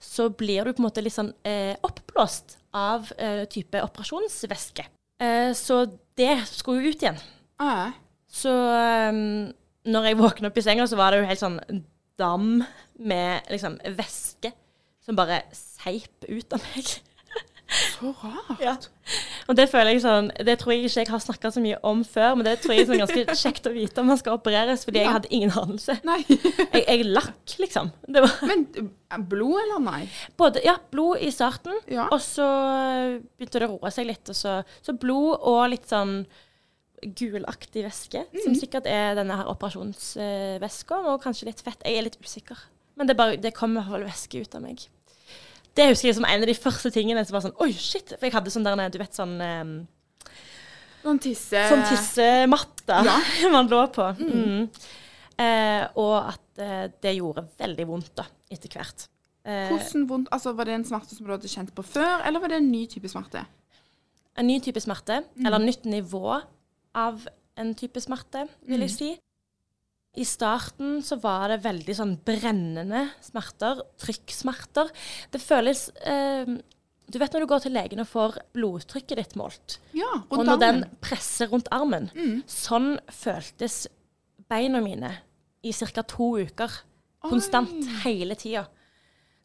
Så 0.02 0.28
blir 0.30 0.66
du 0.66 0.74
på 0.74 0.82
en 0.82 0.88
måte 0.88 1.02
litt 1.02 1.16
sånn 1.16 1.32
uh, 1.46 1.74
oppblåst 1.86 2.58
av 2.76 3.10
uh, 3.18 3.44
type 3.50 3.82
operasjonsvæske. 3.82 4.86
Uh, 5.22 5.50
så 5.58 5.84
det 6.18 6.36
skulle 6.50 6.84
jo 6.84 6.94
ut 6.94 7.02
igjen. 7.02 7.18
Ah. 7.62 7.94
Så 8.30 8.50
um, 8.50 9.50
når 9.86 10.10
jeg 10.10 10.20
våkna 10.20 10.50
opp 10.50 10.58
i 10.58 10.64
senga, 10.64 10.86
så 10.90 10.98
var 10.98 11.12
det 11.12 11.22
jo 11.22 11.30
helt 11.30 11.42
sånn 11.42 11.58
dam 12.18 12.62
med 12.94 13.50
liksom 13.50 13.80
væske 13.98 14.52
som 15.04 15.18
bare 15.18 15.42
seip 15.54 16.24
ut 16.28 16.54
av 16.54 16.62
meg. 16.70 16.94
Så 17.94 18.10
rart. 18.22 18.60
Ja. 18.62 18.74
Og 19.50 19.56
det 19.58 19.66
føler 19.68 19.92
jeg 19.92 20.00
sånn 20.04 20.30
Det 20.46 20.54
tror 20.60 20.72
jeg 20.72 20.86
ikke 20.86 21.02
jeg 21.02 21.10
har 21.10 21.20
snakka 21.20 21.50
så 21.52 21.62
mye 21.64 21.78
om 21.86 22.00
før, 22.08 22.36
men 22.38 22.46
det 22.46 22.54
tror 22.62 22.74
jeg 22.74 22.84
er 22.84 22.88
sånn 22.90 23.02
ganske 23.02 23.36
kjekt 23.44 23.68
å 23.68 23.74
vite 23.74 24.02
om 24.02 24.08
man 24.12 24.20
skal 24.20 24.38
opereres, 24.38 24.86
fordi 24.86 25.02
ja. 25.02 25.08
jeg 25.08 25.16
hadde 25.18 25.32
ingen 25.34 25.52
anelse. 25.60 25.98
Jeg, 26.04 26.84
jeg 26.84 27.08
lakk, 27.10 27.56
liksom. 27.60 27.90
men 28.08 28.64
eh, 28.80 29.18
blod 29.30 29.58
eller 29.64 29.84
nei? 29.84 30.00
Både, 30.40 30.62
ja, 30.64 30.76
blod 30.92 31.22
i 31.24 31.30
starten, 31.34 31.76
ja. 31.90 32.08
og 32.08 32.20
så 32.24 32.46
begynte 33.36 33.60
det 33.60 33.68
å 33.68 33.76
roe 33.76 33.92
seg 33.94 34.08
litt. 34.08 34.32
Så, 34.36 34.60
så 34.84 34.96
blod 34.96 35.36
og 35.40 35.62
litt 35.74 35.88
sånn 35.90 36.22
gulaktig 37.04 37.84
væske, 37.84 38.24
mm. 38.32 38.42
som 38.46 38.56
sikkert 38.56 38.88
er 38.88 39.18
denne 39.18 39.36
her 39.36 39.50
operasjonsvæska, 39.52 41.00
og 41.10 41.22
kanskje 41.24 41.50
litt 41.50 41.60
fett. 41.64 41.84
Jeg 41.84 42.00
er 42.00 42.08
litt 42.08 42.20
usikker. 42.22 42.64
Men 42.98 43.10
det, 43.10 43.16
bare, 43.18 43.36
det 43.40 43.54
kom 43.56 43.74
i 43.74 43.80
hvert 43.80 43.90
fall 43.90 44.06
væske 44.06 44.44
ut 44.44 44.56
av 44.56 44.64
meg. 44.64 44.86
Det 45.74 45.88
husker 45.90 46.08
jeg 46.08 46.18
som 46.18 46.26
en 46.28 46.44
av 46.44 46.50
de 46.50 46.54
første 46.56 46.90
tingene 46.94 47.24
som 47.26 47.36
var 47.36 47.44
sånn 47.46 47.56
Oi, 47.64 47.72
shit! 47.74 48.14
For 48.14 48.28
jeg 48.28 48.34
hadde 48.36 48.52
sånn 48.54 48.66
der, 48.66 48.82
du 48.94 49.00
vet, 49.00 49.16
sånn 49.16 49.34
um, 49.42 49.72
Noen 51.04 51.18
tisse... 51.20 51.64
Sånn 51.68 51.82
tissematte 51.88 53.00
ja. 53.04 53.16
man 53.54 53.68
lå 53.68 53.82
på. 53.92 54.06
Mm. 54.20 54.30
Mm. 54.34 54.68
Eh, 55.44 55.82
og 56.00 56.14
at 56.30 56.62
eh, 56.62 56.86
det 57.02 57.16
gjorde 57.16 57.44
veldig 57.58 57.86
vondt 57.90 58.12
da, 58.16 58.24
etter 58.54 58.72
hvert. 58.72 59.06
Eh, 59.44 59.72
Hvordan 59.72 60.06
vondt? 60.08 60.30
Altså, 60.32 60.54
Var 60.56 60.70
det 60.70 60.78
en 60.78 60.86
smerte 60.88 61.16
som 61.16 61.26
du 61.26 61.32
hadde 61.34 61.50
kjent 61.50 61.74
på 61.76 61.84
før, 61.84 62.22
eller 62.24 62.40
var 62.40 62.52
det 62.52 62.62
en 62.62 62.70
ny 62.70 62.84
type 62.88 63.10
smerte? 63.12 63.42
En 64.38 64.48
ny 64.48 64.60
type 64.64 64.80
smerte, 64.80 65.20
mm. 65.26 65.44
eller 65.44 65.62
nytt 65.66 65.84
nivå 65.84 66.38
av 66.96 67.26
en 67.60 67.74
type 67.78 68.00
smerte, 68.02 68.46
vil 68.64 68.86
jeg 68.86 68.92
mm. 68.92 68.96
si. 68.96 69.10
I 70.14 70.24
starten 70.28 71.00
så 71.02 71.18
var 71.22 71.48
det 71.50 71.62
veldig 71.64 71.94
sånn 71.98 72.14
brennende 72.26 73.08
smerter, 73.24 73.80
trykksmerter. 73.98 74.92
Det 75.34 75.40
føles 75.42 75.88
eh, 76.06 76.46
Du 77.10 77.18
vet 77.18 77.34
når 77.34 77.44
du 77.44 77.48
går 77.50 77.64
til 77.64 77.74
legen 77.74 78.00
og 78.04 78.08
får 78.08 78.38
blodtrykket 78.56 79.18
ditt 79.20 79.34
målt, 79.36 79.78
ja, 79.92 80.06
rundt 80.22 80.30
og 80.38 80.46
når 80.46 80.54
armen. 80.54 80.84
den 80.84 81.00
presser 81.04 81.50
rundt 81.50 81.68
armen. 81.74 82.06
Mm. 82.14 82.38
Sånn 82.48 82.94
føltes 83.12 83.84
beina 84.48 84.80
mine 84.84 85.10
i 85.64 85.72
ca. 85.72 86.02
to 86.02 86.30
uker. 86.40 86.70
Oi. 87.24 87.30
Konstant 87.30 87.86
hele 88.04 88.36
tida. 88.36 88.66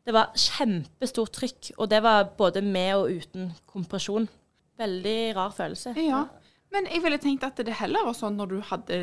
Det 0.05 0.13
var 0.15 0.31
kjempestort 0.35 1.33
trykk, 1.35 1.71
og 1.77 1.89
det 1.91 1.99
var 2.03 2.29
både 2.37 2.61
med 2.65 2.93
og 2.95 3.11
uten 3.19 3.51
kompresjon. 3.69 4.27
Veldig 4.79 5.35
rar 5.35 5.51
følelse. 5.51 5.93
Ja. 5.99 6.23
Men 6.71 6.87
jeg 6.87 7.03
ville 7.03 7.19
tenkt 7.19 7.43
at 7.43 7.59
det 7.59 7.75
heller 7.81 8.05
var 8.07 8.15
sånn 8.17 8.37
når 8.39 8.51
du 8.53 8.59
hadde 8.71 8.99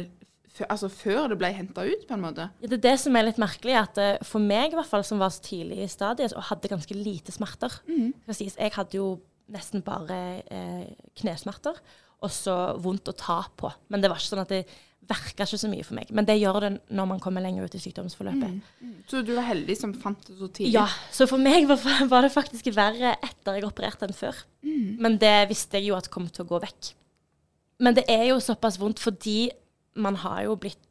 Altså 0.69 0.89
før 0.89 1.29
det 1.33 1.37
ble 1.41 1.51
henta 1.53 1.85
ut, 1.85 2.07
på 2.09 2.17
en 2.17 2.23
måte. 2.23 2.49
Ja, 2.63 2.71
det 2.71 2.79
er 2.79 2.85
det 2.89 2.97
som 3.03 3.17
er 3.19 3.27
litt 3.27 3.41
merkelig, 3.41 3.75
at 3.77 4.01
eh, 4.01 4.25
for 4.25 4.43
meg 4.43 4.73
i 4.73 4.79
hvert 4.79 4.89
fall, 4.89 5.05
som 5.05 5.21
var 5.21 5.35
så 5.35 5.45
tidlig 5.45 5.83
i 5.85 5.91
stadiet 5.93 6.37
og 6.37 6.49
hadde 6.49 6.71
ganske 6.73 6.97
lite 6.97 7.35
smerter 7.35 7.81
mm. 7.89 8.15
Jeg 8.31 8.73
hadde 8.79 8.97
jo 8.97 9.11
nesten 9.53 9.85
bare 9.87 10.19
eh, 10.51 10.89
knesmerter 11.21 11.79
og 12.25 12.33
så 12.33 12.57
vondt 12.83 13.11
å 13.13 13.17
ta 13.17 13.43
på. 13.59 13.71
Men 13.93 14.03
det 14.03 14.11
var 14.11 14.21
ikke 14.21 14.33
sånn 14.33 14.45
at 14.47 14.55
det 14.55 14.65
verka 15.07 15.45
ikke 15.47 15.61
så 15.61 15.71
mye 15.71 15.85
for 15.87 15.97
meg. 15.99 16.11
Men 16.15 16.27
det 16.27 16.39
gjør 16.41 16.59
det 16.65 16.71
når 16.97 17.09
man 17.13 17.21
kommer 17.23 17.45
lenger 17.45 17.67
ut 17.67 17.77
i 17.77 17.81
sykdomsforløpet. 17.83 18.71
Så 19.11 19.23
du 19.27 19.35
var 19.37 19.47
heldig 19.51 19.77
som 19.79 19.93
fant 19.95 20.23
det 20.27 20.37
så 20.39 20.49
tidlig. 20.49 20.73
Ja, 20.75 20.87
så 21.15 21.29
for 21.31 21.43
meg 21.43 21.69
var, 21.71 21.83
var 22.13 22.27
det 22.27 22.33
faktisk 22.35 22.71
verre 22.77 23.15
etter 23.15 23.59
jeg 23.59 23.69
opererte 23.69 24.09
enn 24.09 24.17
før. 24.17 24.41
Men 24.65 25.21
det 25.23 25.37
visste 25.53 25.79
jeg 25.79 25.93
jo 25.93 25.99
at 25.99 26.11
kom 26.13 26.27
til 26.31 26.47
å 26.47 26.51
gå 26.55 26.63
vekk. 26.67 26.95
Men 27.85 27.97
det 27.99 28.07
er 28.11 28.31
jo 28.31 28.41
såpass 28.41 28.81
vondt 28.81 29.03
fordi 29.03 29.51
man 29.97 30.19
har 30.23 30.43
jo 30.47 30.59
blitt 30.61 30.83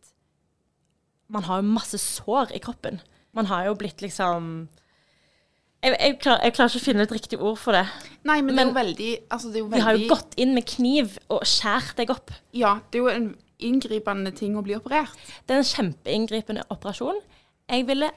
Man 1.31 1.45
har 1.47 1.61
jo 1.61 1.73
masse 1.73 1.97
sår 1.97 2.51
i 2.53 2.59
kroppen. 2.61 2.99
Man 3.33 3.47
har 3.49 3.65
jo 3.65 3.75
blitt 3.79 4.03
liksom 4.03 4.67
Jeg, 5.81 5.95
jeg, 5.99 6.17
klar, 6.21 6.39
jeg 6.41 6.53
klarer 6.53 6.73
ikke 6.73 6.81
å 6.81 6.85
finne 6.85 7.05
et 7.05 7.15
riktig 7.15 7.39
ord 7.39 7.57
for 7.61 7.77
det. 7.77 7.85
Nei, 8.25 8.39
men, 8.41 8.55
det 8.55 8.63
er 8.63 8.69
jo 8.69 8.77
veldig 8.77 9.09
altså 9.29 9.49
det 9.49 9.59
er 9.59 9.63
jo 9.63 9.69
veldig... 9.69 9.81
De 9.81 9.85
har 9.87 9.97
jo 9.97 10.07
gått 10.13 10.37
inn 10.41 10.53
med 10.55 10.65
kniv 10.69 11.17
og 11.33 11.43
skjært 11.49 11.97
deg 11.99 12.13
opp. 12.13 12.33
Ja, 12.57 12.79
det 12.89 13.01
er 13.01 13.03
jo 13.03 13.11
en 13.13 13.27
inngripende 13.65 14.33
ting 14.35 14.55
å 14.57 14.63
bli 14.65 14.77
operert. 14.77 15.13
Det 15.45 15.55
er 15.55 15.61
en 15.61 15.69
kjempeinngripende 15.69 16.65
operasjon. 16.73 17.21
Jeg 17.69 17.85
ville 17.89 18.09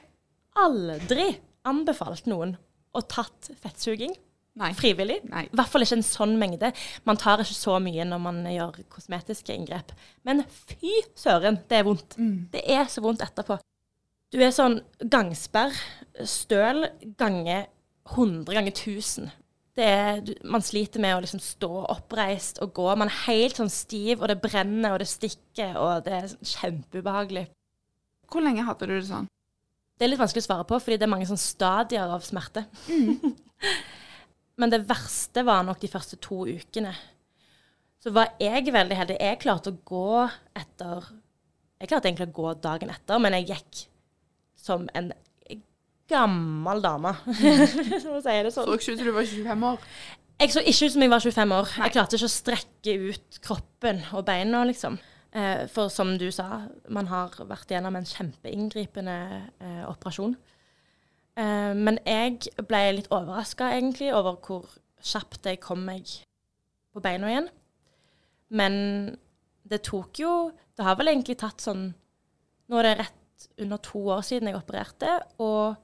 aldri 0.57 1.29
anbefalt 1.69 2.25
noen 2.29 2.55
å 2.95 3.03
tatt 3.05 3.51
fettsuging 3.61 4.15
Nei. 4.59 4.73
frivillig. 4.75 5.21
Nei. 5.31 5.45
I 5.47 5.55
hvert 5.55 5.71
fall 5.71 5.85
ikke 5.85 5.97
en 6.01 6.05
sånn 6.05 6.35
mengde. 6.41 6.73
Man 7.07 7.19
tar 7.19 7.41
ikke 7.43 7.55
så 7.55 7.77
mye 7.83 8.05
når 8.07 8.21
man 8.23 8.43
gjør 8.51 8.81
kosmetiske 8.91 9.55
inngrep. 9.55 9.93
Men 10.27 10.43
fy 10.51 10.99
søren, 11.17 11.61
det 11.69 11.79
er 11.79 11.87
vondt. 11.87 12.17
Det 12.53 12.63
er 12.67 12.87
så 12.91 13.03
vondt 13.05 13.23
etterpå. 13.23 13.59
Du 14.29 14.37
er 14.43 14.51
sånn 14.53 14.81
gangsperr, 14.99 15.73
støl, 16.27 16.83
gange 17.17 17.63
100 18.11 18.53
ganger 18.53 18.75
1000. 18.75 19.31
Det 19.79 19.85
er, 19.87 20.19
du, 20.25 20.33
man 20.51 20.63
sliter 20.65 21.01
med 21.01 21.15
å 21.15 21.21
liksom 21.23 21.39
stå 21.41 21.71
oppreist 21.93 22.59
og 22.61 22.73
gå. 22.75 22.89
Man 22.99 23.07
er 23.07 23.21
helt 23.29 23.57
sånn 23.61 23.71
stiv, 23.71 24.19
og 24.19 24.27
det 24.29 24.41
brenner 24.43 24.93
og 24.93 24.99
det 25.01 25.07
stikker, 25.09 25.77
og 25.79 26.03
det 26.05 26.17
er 26.17 26.27
sånn 26.33 26.51
kjempeubehagelig. 26.51 27.45
Hvor 28.29 28.43
lenge 28.43 28.65
hadde 28.67 28.89
du 28.89 28.97
det 28.97 29.07
sånn? 29.07 29.29
Det 29.97 30.05
er 30.05 30.11
litt 30.11 30.21
vanskelig 30.21 30.43
å 30.43 30.47
svare 30.49 30.67
på, 30.67 30.77
fordi 30.83 30.99
det 30.99 31.07
er 31.07 31.11
mange 31.11 31.27
sånn 31.29 31.39
stadier 31.39 32.11
av 32.11 32.27
smerte. 32.27 32.65
Men 34.59 34.73
det 34.73 34.83
verste 34.89 35.43
var 35.47 35.63
nok 35.63 35.79
de 35.81 35.89
første 35.91 36.19
to 36.21 36.43
ukene. 36.49 36.91
Så 37.99 38.11
var 38.15 38.33
jeg 38.39 38.67
veldig 38.71 38.97
heldig. 38.99 39.17
Jeg 39.19 39.39
klarte 39.43 39.71
å 39.73 39.79
gå 39.87 40.27
etter 40.59 41.09
Jeg 41.79 41.87
klarte 41.91 42.09
egentlig 42.09 42.27
å 42.27 42.35
gå 42.35 42.53
dagen 42.59 42.91
etter, 42.91 43.19
men 43.23 43.37
jeg 43.37 43.45
gikk 43.53 43.83
som 44.59 44.87
en 44.99 45.13
gammel 46.09 46.81
dame. 46.83 47.13
For 48.03 48.17
å 48.17 48.23
si 48.23 48.33
det 48.43 48.51
Så 48.51 48.65
sånn. 48.65 48.73
ikke 48.75 48.95
ut 48.95 48.99
som 48.99 49.07
du 49.07 49.13
var 49.15 49.29
25 49.29 49.63
år. 49.69 49.85
Jeg 50.39 50.53
så 50.55 50.63
ikke 50.63 50.87
ut 50.87 50.93
som 50.95 51.03
jeg 51.03 51.11
var 51.11 51.23
25 51.23 51.53
år. 51.55 51.71
Jeg 51.83 51.95
klarte 51.95 52.19
ikke 52.19 52.27
å 52.29 52.33
strekke 52.33 52.97
ut 53.11 53.39
kroppen 53.43 54.03
og 54.15 54.25
beina, 54.27 54.63
liksom. 54.67 54.99
Eh, 55.35 55.65
for 55.69 55.91
som 55.93 56.15
du 56.17 56.29
sa, 56.33 56.65
man 56.89 57.09
har 57.11 57.35
vært 57.47 57.71
gjennom 57.71 57.95
en 57.99 58.07
kjempeinngripende 58.07 59.17
eh, 59.59 59.83
operasjon. 59.87 60.33
Eh, 61.39 61.73
men 61.77 61.99
jeg 62.07 62.51
ble 62.67 62.81
litt 62.97 63.11
overraska, 63.13 63.71
egentlig, 63.77 64.11
over 64.15 64.39
hvor 64.43 64.67
kjapt 64.99 65.47
jeg 65.47 65.61
kom 65.63 65.85
meg 65.87 66.09
på 66.93 67.03
beina 67.03 67.31
igjen. 67.31 67.49
Men 68.49 68.75
det 69.69 69.83
tok 69.85 70.17
jo 70.17 70.29
Det 70.73 70.81
har 70.81 70.95
vel 70.97 71.11
egentlig 71.11 71.35
tatt 71.37 71.61
sånn 71.61 71.83
Nå 72.71 72.77
er 72.79 72.87
det 72.87 72.93
rett 73.03 73.43
under 73.61 73.77
to 73.83 73.99
år 74.15 74.23
siden 74.25 74.49
jeg 74.49 74.57
opererte, 74.57 75.11
og 75.39 75.77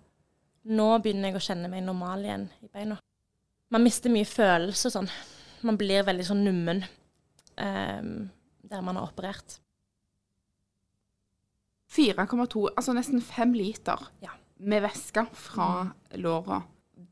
nå 0.65 0.87
begynner 0.99 1.29
jeg 1.29 1.37
å 1.37 1.43
kjenne 1.45 1.69
meg 1.71 1.85
normal 1.85 2.25
igjen 2.25 2.47
i 2.65 2.67
beina. 2.67 2.97
Man 3.71 3.85
mister 3.85 4.11
mye 4.11 4.27
følelse 4.27 4.91
sånn. 4.91 5.07
Man 5.63 5.77
blir 5.79 6.03
veldig 6.03 6.25
sånn 6.27 6.43
nummen 6.43 6.81
um, 6.83 8.09
der 8.59 8.83
man 8.83 8.99
har 8.99 9.07
operert. 9.07 9.55
4,2, 11.95 12.65
altså 12.75 12.95
nesten 12.97 13.23
5 13.23 13.55
liter 13.55 14.09
Ja. 14.25 14.35
Med 14.59 14.81
væske 14.85 15.25
fra 15.33 15.91
låra. 16.15 16.61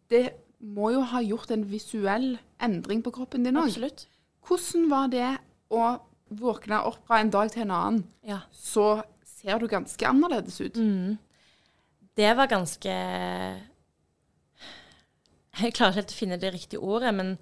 Det 0.10 0.30
må 0.64 0.92
jo 0.94 1.02
ha 1.02 1.20
gjort 1.22 1.52
en 1.52 1.66
visuell 1.72 2.38
endring 2.64 3.02
på 3.04 3.12
kroppen 3.12 3.44
din 3.44 3.58
òg. 3.60 3.74
Hvordan 4.48 4.90
var 4.90 5.08
det 5.12 5.38
å 5.72 6.00
våkne 6.34 6.80
opp 6.88 7.02
fra 7.08 7.20
en 7.22 7.30
dag 7.30 7.52
til 7.52 7.62
en 7.66 7.72
annen, 7.72 8.04
Ja. 8.24 8.40
så 8.52 9.04
ser 9.26 9.60
du 9.60 9.68
ganske 9.68 10.08
annerledes 10.08 10.62
ut? 10.62 10.76
Mm. 10.76 11.18
Det 12.16 12.36
var 12.38 12.48
ganske 12.48 12.90
Jeg 15.62 15.74
klarer 15.74 15.92
ikke 15.92 16.00
helt 16.02 16.14
å 16.14 16.18
finne 16.18 16.38
det 16.42 16.54
riktige 16.54 16.80
ordet, 16.82 17.14
men 17.14 17.38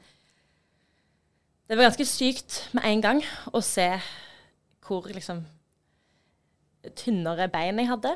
det 1.69 1.77
var 1.77 1.85
ganske 1.87 2.05
sykt 2.05 2.69
med 2.73 2.83
en 2.83 3.01
gang 3.01 3.21
å 3.53 3.61
se 3.63 4.01
hvor 4.83 5.07
liksom 5.07 5.45
tynnere 6.97 7.47
bein 7.53 7.79
jeg 7.79 7.87
hadde. 7.87 8.15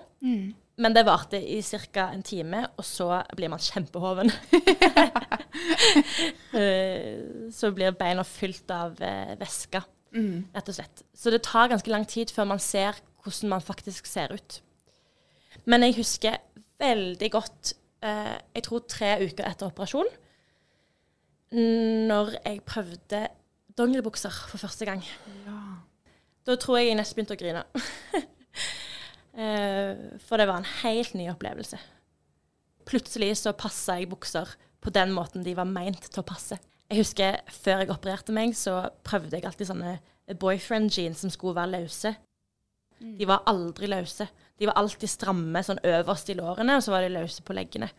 Men 0.75 0.95
det 0.95 1.05
varte 1.07 1.39
i 1.39 1.61
ca. 1.63 2.09
en 2.11 2.23
time, 2.23 2.65
og 2.75 2.83
så 2.83 3.21
blir 3.35 3.51
man 3.51 3.63
kjempehoven. 3.63 4.31
Eh, 6.55 7.49
så 7.51 7.69
blir 7.75 7.95
beina 7.95 8.23
fylt 8.23 8.69
av 8.71 8.95
eh, 9.03 9.33
væske, 9.39 9.81
rett 10.55 10.69
og 10.71 10.75
slett. 10.77 11.01
Så 11.15 11.31
det 11.33 11.41
tar 11.43 11.67
ganske 11.71 11.91
lang 11.91 12.05
tid 12.07 12.31
før 12.31 12.47
man 12.47 12.61
ser 12.63 12.95
hvordan 13.23 13.51
man 13.51 13.63
faktisk 13.63 14.07
ser 14.07 14.31
ut. 14.35 14.61
Men 15.67 15.83
jeg 15.83 15.97
husker 15.97 16.37
veldig 16.79 17.29
godt 17.33 17.73
eh, 18.03 18.35
Jeg 18.55 18.63
tror 18.67 18.85
tre 18.87 19.11
uker 19.25 19.47
etter 19.49 19.67
operasjon, 19.67 20.11
når 21.55 22.35
jeg 22.37 22.63
prøvde 22.67 23.25
dongeribukser 23.77 24.31
for 24.47 24.57
første 24.61 24.87
gang. 24.87 25.03
Da 26.47 26.55
tror 26.55 26.79
jeg 26.79 26.91
jeg 26.93 26.99
nesten 26.99 27.19
begynte 27.19 27.35
å 27.35 27.41
grine. 27.41 27.65
Eh, 29.35 30.19
for 30.23 30.39
det 30.39 30.47
var 30.47 30.61
en 30.61 30.71
helt 30.83 31.13
ny 31.17 31.27
opplevelse. 31.31 31.79
Plutselig 32.87 33.33
så 33.41 33.55
passa 33.57 33.97
jeg 33.99 34.09
bukser 34.11 34.47
på 34.83 34.93
den 34.93 35.11
måten 35.15 35.43
de 35.43 35.55
var 35.57 35.67
meint 35.67 36.07
til 36.07 36.21
å 36.21 36.27
passe. 36.27 36.57
Jeg 36.85 37.01
husker 37.01 37.39
før 37.49 37.81
jeg 37.81 37.91
opererte 37.91 38.35
meg, 38.35 38.53
så 38.55 38.85
prøvde 39.03 39.35
jeg 39.35 39.47
alltid 39.49 39.71
sånne 39.71 39.95
boyfriend 40.39 40.93
jeans 40.93 41.23
som 41.25 41.33
skulle 41.33 41.57
være 41.57 41.81
løse. 41.81 42.13
De 43.01 43.27
var 43.27 43.43
aldri 43.49 43.89
løse. 43.91 44.27
De 44.55 44.69
var 44.69 44.77
alltid 44.79 45.11
stramme 45.11 45.63
sånn 45.65 45.81
øverst 45.83 46.29
i 46.31 46.37
lårene, 46.37 46.77
og 46.77 46.85
så 46.85 46.93
var 46.93 47.03
de 47.03 47.11
løse 47.17 47.43
på 47.43 47.55
leggene. 47.57 47.89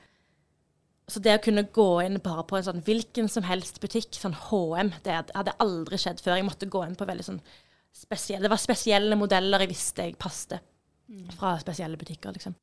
Så 1.11 1.20
det 1.22 1.37
å 1.37 1.42
kunne 1.42 1.66
gå 1.75 1.90
inn 2.03 2.16
bare 2.22 2.46
på 2.49 2.57
en 2.59 2.64
sånn 2.66 2.81
hvilken 2.87 3.29
som 3.31 3.44
helst 3.46 3.83
butikk, 3.83 4.16
sånn 4.16 4.35
HM, 4.49 4.94
det 5.05 5.18
hadde 5.35 5.55
aldri 5.62 6.01
skjedd 6.01 6.22
før. 6.22 6.38
Jeg 6.40 6.49
måtte 6.49 6.70
gå 6.70 6.83
inn 6.87 6.96
på 6.99 7.07
veldig 7.07 7.27
sånn 7.27 7.44
spesielle 7.96 8.44
Det 8.44 8.53
var 8.53 8.61
spesielle 8.61 9.16
modeller 9.16 9.62
jeg 9.64 9.70
visste 9.70 10.05
jeg 10.05 10.18
passte 10.20 10.59
fra 11.37 11.57
spesielle 11.62 11.99
butikker, 12.01 12.35
liksom. 12.35 12.57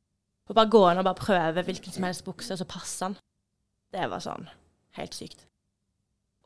Og 0.50 0.58
bare 0.58 0.72
gå 0.72 0.82
inn 0.90 1.00
og 1.00 1.08
bare 1.08 1.20
prøve 1.20 1.64
hvilken 1.64 1.96
som 1.96 2.04
helst 2.04 2.26
bukse, 2.26 2.52
og 2.54 2.60
så 2.60 2.68
passer 2.68 3.12
den. 3.12 3.18
Det 3.94 4.10
var 4.12 4.24
sånn 4.24 4.50
helt 4.98 5.16
sykt. 5.16 5.46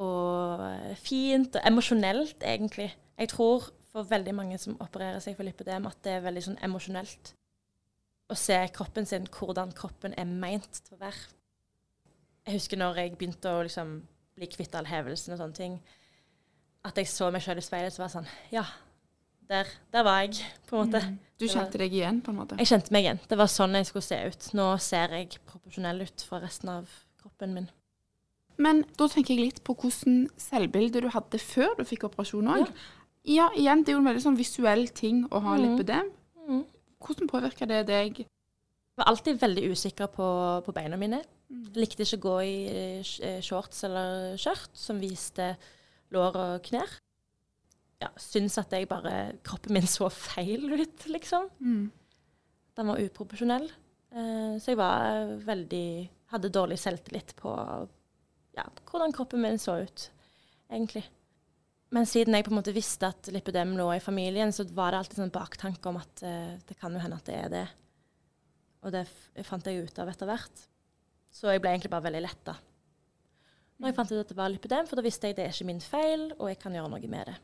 Og 0.03 0.61
eh, 0.67 0.93
fint 1.01 1.57
og 1.57 1.65
emosjonelt, 1.65 2.43
egentlig. 2.45 2.91
Jeg 3.17 3.31
tror 3.33 3.71
for 3.89 4.05
veldig 4.05 4.35
mange 4.37 4.59
som 4.61 4.77
opererer 4.83 5.23
seg 5.23 5.37
for 5.37 5.47
lipødem, 5.47 5.87
at 5.89 5.97
det 6.05 6.13
er 6.13 6.25
veldig 6.27 6.43
sånn 6.45 6.61
emosjonelt 6.67 7.33
å 8.27 8.35
se 8.37 8.57
kroppen 8.75 9.07
sin, 9.07 9.25
hvordan 9.31 9.71
kroppen 9.75 10.13
er 10.19 10.27
meint 10.27 10.81
til 10.83 10.97
å 10.97 11.01
være. 11.01 11.31
Jeg 12.47 12.59
husker 12.59 12.79
når 12.79 12.99
jeg 13.01 13.15
begynte 13.17 13.51
å 13.51 13.63
liksom 13.65 13.95
bli 14.37 14.49
kvitt 14.51 14.75
all 14.77 14.87
hevelsen 14.87 15.33
og 15.33 15.41
sånne 15.41 15.57
ting, 15.57 15.79
at 16.87 16.99
jeg 16.99 17.09
så 17.09 17.31
meg 17.33 17.43
sjøl 17.43 17.59
i 17.59 17.65
speilet, 17.65 17.95
så 17.95 18.03
var 18.03 18.11
det 18.11 18.15
sånn 18.19 18.29
Ja, 18.53 18.63
der, 19.49 19.71
der 19.91 20.05
var 20.05 20.21
jeg, 20.23 20.43
på 20.67 20.77
en 20.77 20.91
måte. 20.91 21.01
Du 21.37 21.45
kjente 21.45 21.77
deg 21.77 21.93
igjen, 21.93 22.21
på 22.25 22.33
en 22.33 22.39
måte? 22.39 22.57
Jeg 22.57 22.71
kjente 22.71 22.93
meg 22.95 23.05
igjen. 23.05 23.19
Det 23.29 23.37
var 23.37 23.49
sånn 23.51 23.77
jeg 23.77 23.89
skulle 23.89 24.05
se 24.07 24.17
ut. 24.25 24.47
Nå 24.57 24.71
ser 24.81 25.13
jeg 25.13 25.37
proporsjonell 25.45 26.01
ut 26.07 26.23
fra 26.25 26.39
resten 26.41 26.71
av 26.73 26.89
kroppen 27.21 27.53
min. 27.53 27.67
Men 28.57 28.81
da 28.97 29.05
tenker 29.11 29.35
jeg 29.35 29.51
litt 29.51 29.59
på 29.65 29.75
hvordan 29.77 30.23
selvbilde 30.41 31.03
du 31.05 31.11
hadde 31.13 31.41
før 31.41 31.75
du 31.77 31.83
fikk 31.85 32.07
operasjon 32.09 32.49
òg. 32.55 32.71
Ja. 33.27 33.51
igjen, 33.53 33.83
det 33.83 33.91
er 33.91 33.97
jo 33.97 34.01
en 34.01 34.09
veldig 34.09 34.23
sånn 34.23 34.39
visuell 34.39 34.87
ting 34.97 35.25
å 35.29 35.43
ha 35.45 35.57
lipødem. 35.61 36.09
Hvordan 37.03 37.29
påvirker 37.29 37.69
det 37.69 37.83
deg? 37.91 38.23
Jeg 38.23 38.97
var 38.97 39.11
alltid 39.11 39.37
veldig 39.43 39.67
usikker 39.75 40.09
på, 40.09 40.27
på 40.65 40.73
beina 40.73 40.97
mine. 40.97 41.21
Likte 41.77 42.01
ikke 42.03 42.17
å 42.17 42.23
gå 42.23 42.37
i 42.47 42.55
eh, 43.21 43.41
shorts 43.45 43.85
eller 43.85 44.33
skjørt 44.41 44.73
som 44.75 44.97
viste 44.99 45.51
lår 46.15 46.39
og 46.41 46.65
knær. 46.65 46.97
Ja, 48.01 48.11
syns 48.21 48.57
at 48.61 48.73
jeg 48.75 48.89
bare 48.89 49.37
Kroppen 49.45 49.73
min 49.77 49.87
så 49.89 50.09
feil 50.13 50.67
ut, 50.69 51.07
liksom. 51.09 51.49
Den 52.77 52.91
var 52.91 53.01
uproporsjonell. 53.01 53.67
Uh, 54.13 54.55
så 54.61 54.73
jeg 54.73 54.79
var 54.79 55.33
veldig 55.45 55.87
hadde 56.31 56.51
dårlig 56.53 56.77
selvtillit 56.79 57.33
på 57.39 57.51
ja, 58.57 58.65
hvordan 58.89 59.13
kroppen 59.15 59.41
min 59.43 59.59
så 59.61 59.77
ut, 59.85 60.07
egentlig. 60.69 61.03
Men 61.93 62.07
siden 62.09 62.35
jeg 62.35 62.43
på 62.43 62.51
en 62.51 62.59
måte 62.59 62.75
visste 62.75 63.09
at 63.13 63.29
lipødem 63.31 63.75
lå 63.79 63.87
i 63.95 64.03
familien, 64.03 64.51
så 64.51 64.65
var 64.75 64.91
det 64.91 65.01
alltid 65.01 65.21
sånn 65.21 65.33
baktanke 65.33 65.89
om 65.89 65.99
at 66.01 66.23
uh, 66.25 66.55
det 66.67 66.77
kan 66.79 66.93
jo 66.93 67.01
hende 67.03 67.19
at 67.19 67.29
det 67.29 67.37
er 67.41 67.53
det. 67.53 67.67
Og 68.85 68.93
det 68.93 69.05
fant 69.47 69.65
jeg 69.65 69.87
ut 69.87 70.01
av 70.03 70.09
etter 70.11 70.29
hvert. 70.29 70.65
Så 71.33 71.49
jeg 71.51 71.63
ble 71.63 71.73
egentlig 71.73 71.93
bare 71.93 72.09
veldig 72.09 72.25
letta 72.27 72.57
når 73.77 73.91
jeg 73.91 73.97
fant 73.97 74.11
ut 74.11 74.21
at 74.21 74.31
det 74.31 74.37
var 74.37 74.49
lipødem, 74.49 74.87
for 74.89 74.97
da 74.97 75.05
visste 75.05 75.29
jeg 75.29 75.35
at 75.35 75.39
det 75.39 75.45
er 75.45 75.53
ikke 75.53 75.69
min 75.69 75.83
feil, 75.83 76.23
og 76.37 76.49
jeg 76.49 76.59
kan 76.61 76.73
gjøre 76.73 76.89
noe 76.89 77.09
med 77.11 77.29
det. 77.29 77.35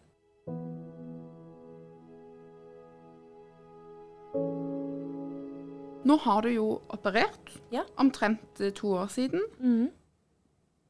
Nå 6.04 6.18
har 6.26 6.42
du 6.44 6.50
jo 6.52 6.66
operert 6.92 7.52
Ja. 7.72 7.84
omtrent 7.98 8.60
eh, 8.62 8.72
to 8.76 8.94
år 8.98 9.08
siden. 9.14 9.42
Mm. 9.60 9.92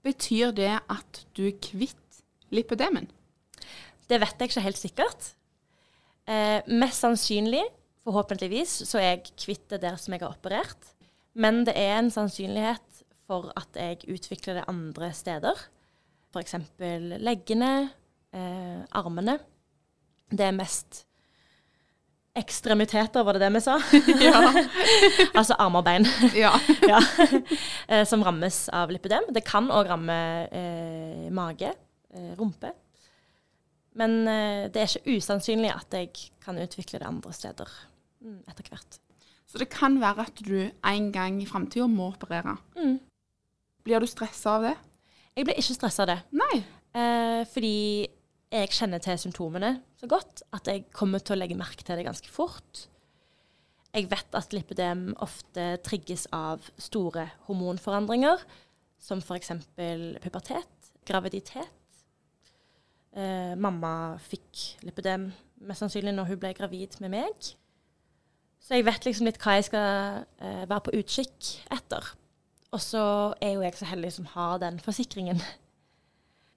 Betyr 0.04 0.52
det 0.52 0.80
at 0.90 1.26
du 1.36 1.46
er 1.48 1.58
kvitt 1.62 2.24
lipødemen? 2.52 3.10
Det 4.10 4.20
vet 4.20 4.40
jeg 4.40 4.50
ikke 4.50 4.62
helt 4.66 4.78
sikkert. 4.78 5.30
Eh, 6.28 6.62
mest 6.68 7.00
sannsynlig, 7.04 7.64
forhåpentligvis, 8.04 8.88
så 8.88 8.98
er 9.00 9.10
jeg 9.14 9.24
kvitt 9.38 9.70
det 9.70 9.82
der 9.82 9.96
som 9.96 10.14
jeg 10.14 10.22
har 10.22 10.34
operert. 10.36 10.90
Men 11.36 11.64
det 11.66 11.76
er 11.78 12.00
en 12.00 12.12
sannsynlighet 12.12 13.04
for 13.28 13.52
at 13.56 13.70
jeg 13.76 14.04
utvikler 14.12 14.60
det 14.60 14.66
andre 14.68 15.14
steder. 15.14 15.56
F.eks. 16.34 16.56
leggene, 17.22 17.92
eh, 18.34 18.82
armene. 18.92 19.40
Det 20.32 20.42
er 20.48 20.52
mest 20.52 21.06
ekstremiteter, 22.34 23.24
var 23.24 23.38
det 23.38 23.44
det 23.46 23.52
vi 23.54 23.62
sa? 23.62 23.76
Ja. 24.28 24.40
altså 25.40 25.58
armer 25.62 25.84
og 25.84 25.86
bein. 25.88 26.08
ja. 26.44 26.54
ja, 26.82 27.02
eh, 27.88 28.06
som 28.10 28.24
rammes 28.26 28.66
av 28.74 28.94
lipidem. 28.94 29.30
Det 29.36 29.46
kan 29.46 29.70
òg 29.74 29.92
ramme 29.92 30.18
eh, 30.50 31.30
mage, 31.34 31.74
eh, 32.14 32.32
rumpe. 32.40 32.74
Men 34.00 34.24
eh, 34.28 34.66
det 34.74 34.82
er 34.82 34.90
ikke 34.90 35.18
usannsynlig 35.20 35.70
at 35.76 35.94
jeg 35.94 36.10
kan 36.44 36.58
utvikle 36.58 37.00
det 37.02 37.08
andre 37.08 37.34
steder 37.36 37.70
mm, 38.26 38.40
etter 38.50 38.72
hvert. 38.72 39.00
Så 39.46 39.62
det 39.62 39.70
kan 39.70 40.00
være 40.02 40.26
at 40.26 40.42
du 40.42 40.58
en 40.66 41.12
gang 41.14 41.38
i 41.44 41.46
framtida 41.46 41.86
må 41.86 42.10
operere. 42.16 42.56
Mm. 42.74 42.98
Blir 43.86 44.02
du 44.02 44.10
stressa 44.10 44.58
av 44.58 44.66
det? 44.66 44.74
Jeg 45.38 45.46
blir 45.46 45.60
ikke 45.62 45.76
stressa 45.78 46.06
av 46.06 46.10
det, 46.10 46.20
Nei. 46.34 46.64
eh, 46.98 47.42
fordi 47.54 47.78
jeg 48.54 48.70
kjenner 48.76 49.02
til 49.02 49.18
symptomene 49.18 49.76
så 49.98 50.08
godt 50.10 50.44
at 50.54 50.68
jeg 50.70 50.86
kommer 50.94 51.22
til 51.24 51.36
å 51.36 51.40
legge 51.40 51.58
merke 51.58 51.86
til 51.86 51.98
det 51.98 52.06
ganske 52.06 52.30
fort. 52.30 52.86
Jeg 53.94 54.10
vet 54.10 54.38
at 54.38 54.54
lipidem 54.54 55.12
ofte 55.22 55.66
trigges 55.86 56.26
av 56.34 56.66
store 56.82 57.28
hormonforandringer, 57.48 58.42
som 59.02 59.22
f.eks. 59.22 59.52
pubertet, 60.24 60.92
graviditet. 61.06 61.82
Eh, 63.14 63.54
mamma 63.60 64.16
fikk 64.22 64.80
lipidem 64.86 65.28
mest 65.68 65.84
sannsynlig 65.84 66.16
når 66.16 66.32
hun 66.32 66.42
ble 66.42 66.54
gravid 66.58 66.98
med 67.04 67.14
meg. 67.14 67.54
Så 68.64 68.78
jeg 68.78 68.88
vet 68.88 69.06
liksom 69.06 69.28
litt 69.28 69.42
hva 69.44 69.58
jeg 69.58 69.68
skal 69.68 70.24
eh, 70.40 70.64
være 70.70 70.86
på 70.86 70.96
utkikk 71.02 71.52
etter. 71.76 72.14
Og 72.74 72.82
så 72.82 73.04
er 73.44 73.58
jo 73.58 73.66
jeg 73.66 73.78
så 73.78 73.90
heldig 73.90 74.14
som 74.16 74.30
har 74.34 74.62
den 74.64 74.80
forsikringen. 74.82 75.42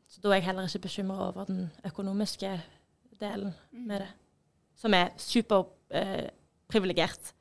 Så 0.09 0.21
da 0.23 0.29
er 0.31 0.35
jeg 0.39 0.45
heller 0.49 0.67
ikke 0.69 0.79
bekymra 0.87 1.17
over 1.29 1.45
den 1.49 1.71
økonomiske 1.85 2.53
delen 3.21 3.55
med 3.73 4.01
det. 4.05 4.09
Som 4.79 4.95
er 4.95 5.09
superprivilegert 5.19 7.33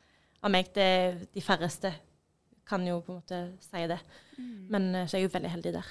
av 0.44 0.50
meg. 0.54 0.66
Det, 0.76 1.28
de 1.36 1.42
færreste 1.44 1.92
kan 2.68 2.88
jo 2.88 3.00
på 3.06 3.12
en 3.14 3.20
måte 3.22 3.40
si 3.62 3.86
det. 3.92 4.00
Men 4.72 4.96
eh, 4.96 5.06
så 5.08 5.18
er 5.18 5.22
jeg 5.22 5.30
jo 5.30 5.34
veldig 5.38 5.52
heldig 5.54 5.74
der. 5.76 5.90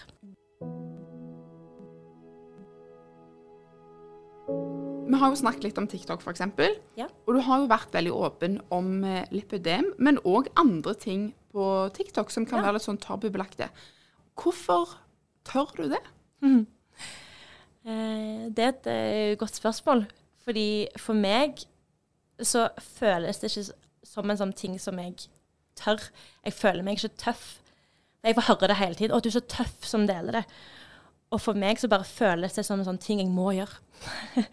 Vi 5.04 5.14
har 5.20 5.28
jo 5.30 5.36
snakket 5.38 5.64
litt 5.68 5.78
om 5.78 5.86
TikTok, 5.88 6.20
f.eks. 6.24 6.40
Ja. 6.98 7.06
Og 7.28 7.34
du 7.36 7.40
har 7.46 7.56
jo 7.62 7.68
vært 7.70 7.92
veldig 7.94 8.12
åpen 8.18 8.56
om 8.74 9.04
eh, 9.06 9.28
lipødem, 9.30 9.92
men 10.02 10.18
òg 10.26 10.48
andre 10.58 10.94
ting 10.98 11.28
på 11.54 11.62
TikTok 11.94 12.30
som 12.34 12.46
kan 12.48 12.58
Ja. 12.58 12.64
være 12.66 12.74
litt 12.80 12.88
sånn 12.88 12.98
tabubelagte. 12.98 13.68
Hvorfor 14.34 14.96
tør 15.46 15.70
du 15.78 15.84
det? 15.92 16.02
Eh, 17.84 18.44
det 18.56 18.64
er 18.64 18.70
et 18.72 18.86
eh, 18.90 19.36
godt 19.38 19.58
spørsmål. 19.60 20.06
Fordi 20.44 20.86
for 21.00 21.16
meg 21.16 21.64
så 22.42 22.68
føles 22.80 23.40
det 23.40 23.50
ikke 23.50 23.74
som 24.04 24.30
en 24.30 24.40
sånn 24.40 24.54
ting 24.56 24.78
som 24.80 24.98
jeg 25.00 25.28
tør. 25.78 26.00
Jeg 26.44 26.56
føler 26.56 26.84
meg 26.86 26.98
ikke 26.98 27.16
tøff. 27.20 27.44
Jeg 28.24 28.36
får 28.38 28.48
høre 28.48 28.70
det 28.72 28.80
hele 28.80 28.94
tiden. 28.98 29.12
'Å, 29.12 29.20
du 29.20 29.28
er 29.28 29.38
så 29.38 29.44
tøff 29.44 29.84
som 29.84 30.06
deler 30.08 30.40
det'. 30.40 30.58
Og 31.30 31.40
for 31.40 31.58
meg 31.58 31.80
så 31.80 31.88
bare 31.88 32.06
føles 32.06 32.54
det 32.56 32.64
som 32.64 32.78
en 32.78 32.86
sånn 32.86 33.00
ting 33.00 33.20
jeg 33.20 33.28
må 33.28 33.50
gjøre. 33.52 33.80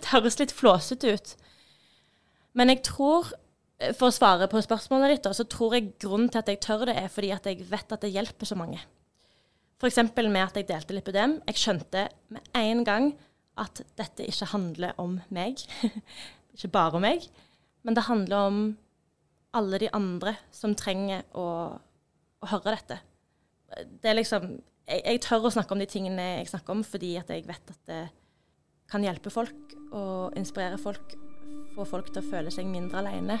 det 0.00 0.12
høres 0.12 0.38
litt 0.40 0.54
flåsete 0.54 1.12
ut. 1.12 1.34
Men 2.56 2.72
jeg 2.72 2.82
tror, 2.88 3.32
eh, 3.78 3.92
for 3.92 4.08
å 4.08 4.16
svare 4.16 4.48
på 4.48 4.62
spørsmålet 4.64 5.16
ditt, 5.16 5.30
så 5.36 5.44
tror 5.44 5.76
jeg 5.76 5.92
grunnen 6.02 6.30
til 6.30 6.40
at 6.40 6.48
jeg 6.48 6.62
tør 6.64 6.86
det, 6.88 6.96
er 6.96 7.12
fordi 7.12 7.30
at 7.36 7.46
jeg 7.46 7.66
vet 7.70 7.92
at 7.92 8.02
det 8.02 8.14
hjelper 8.14 8.48
så 8.48 8.58
mange. 8.58 8.80
F.eks. 9.76 9.98
med 10.16 10.42
at 10.42 10.56
jeg 10.56 10.68
delte 10.68 10.94
lipødem. 10.96 11.40
Jeg 11.46 11.60
skjønte 11.60 12.06
med 12.32 12.46
en 12.56 12.84
gang 12.84 13.10
at 13.60 13.82
dette 13.98 14.24
ikke 14.24 14.48
handler 14.52 14.96
om 15.00 15.18
meg. 15.28 15.60
ikke 16.54 16.72
bare 16.72 16.96
om 16.96 17.04
meg. 17.04 17.26
Men 17.84 17.96
det 17.96 18.06
handler 18.08 18.36
om 18.48 18.62
alle 19.56 19.80
de 19.80 19.90
andre 19.92 20.36
som 20.52 20.74
trenger 20.76 21.24
å, 21.36 21.48
å 21.76 22.48
høre 22.50 22.76
dette. 22.76 22.98
Det 24.00 24.10
er 24.10 24.18
liksom 24.18 24.48
jeg, 24.86 25.02
jeg 25.02 25.22
tør 25.24 25.48
å 25.48 25.52
snakke 25.52 25.74
om 25.74 25.82
de 25.82 25.88
tingene 25.90 26.30
jeg 26.38 26.50
snakker 26.52 26.76
om, 26.76 26.84
fordi 26.86 27.16
at 27.20 27.30
jeg 27.32 27.46
vet 27.48 27.72
at 27.74 27.90
det 27.90 28.02
kan 28.90 29.04
hjelpe 29.04 29.32
folk 29.34 29.76
og 29.90 30.36
inspirere 30.38 30.78
folk. 30.78 31.16
Få 31.76 31.84
folk 31.88 32.12
til 32.12 32.22
å 32.22 32.30
føle 32.30 32.52
seg 32.54 32.68
mindre 32.70 33.02
alene. 33.02 33.40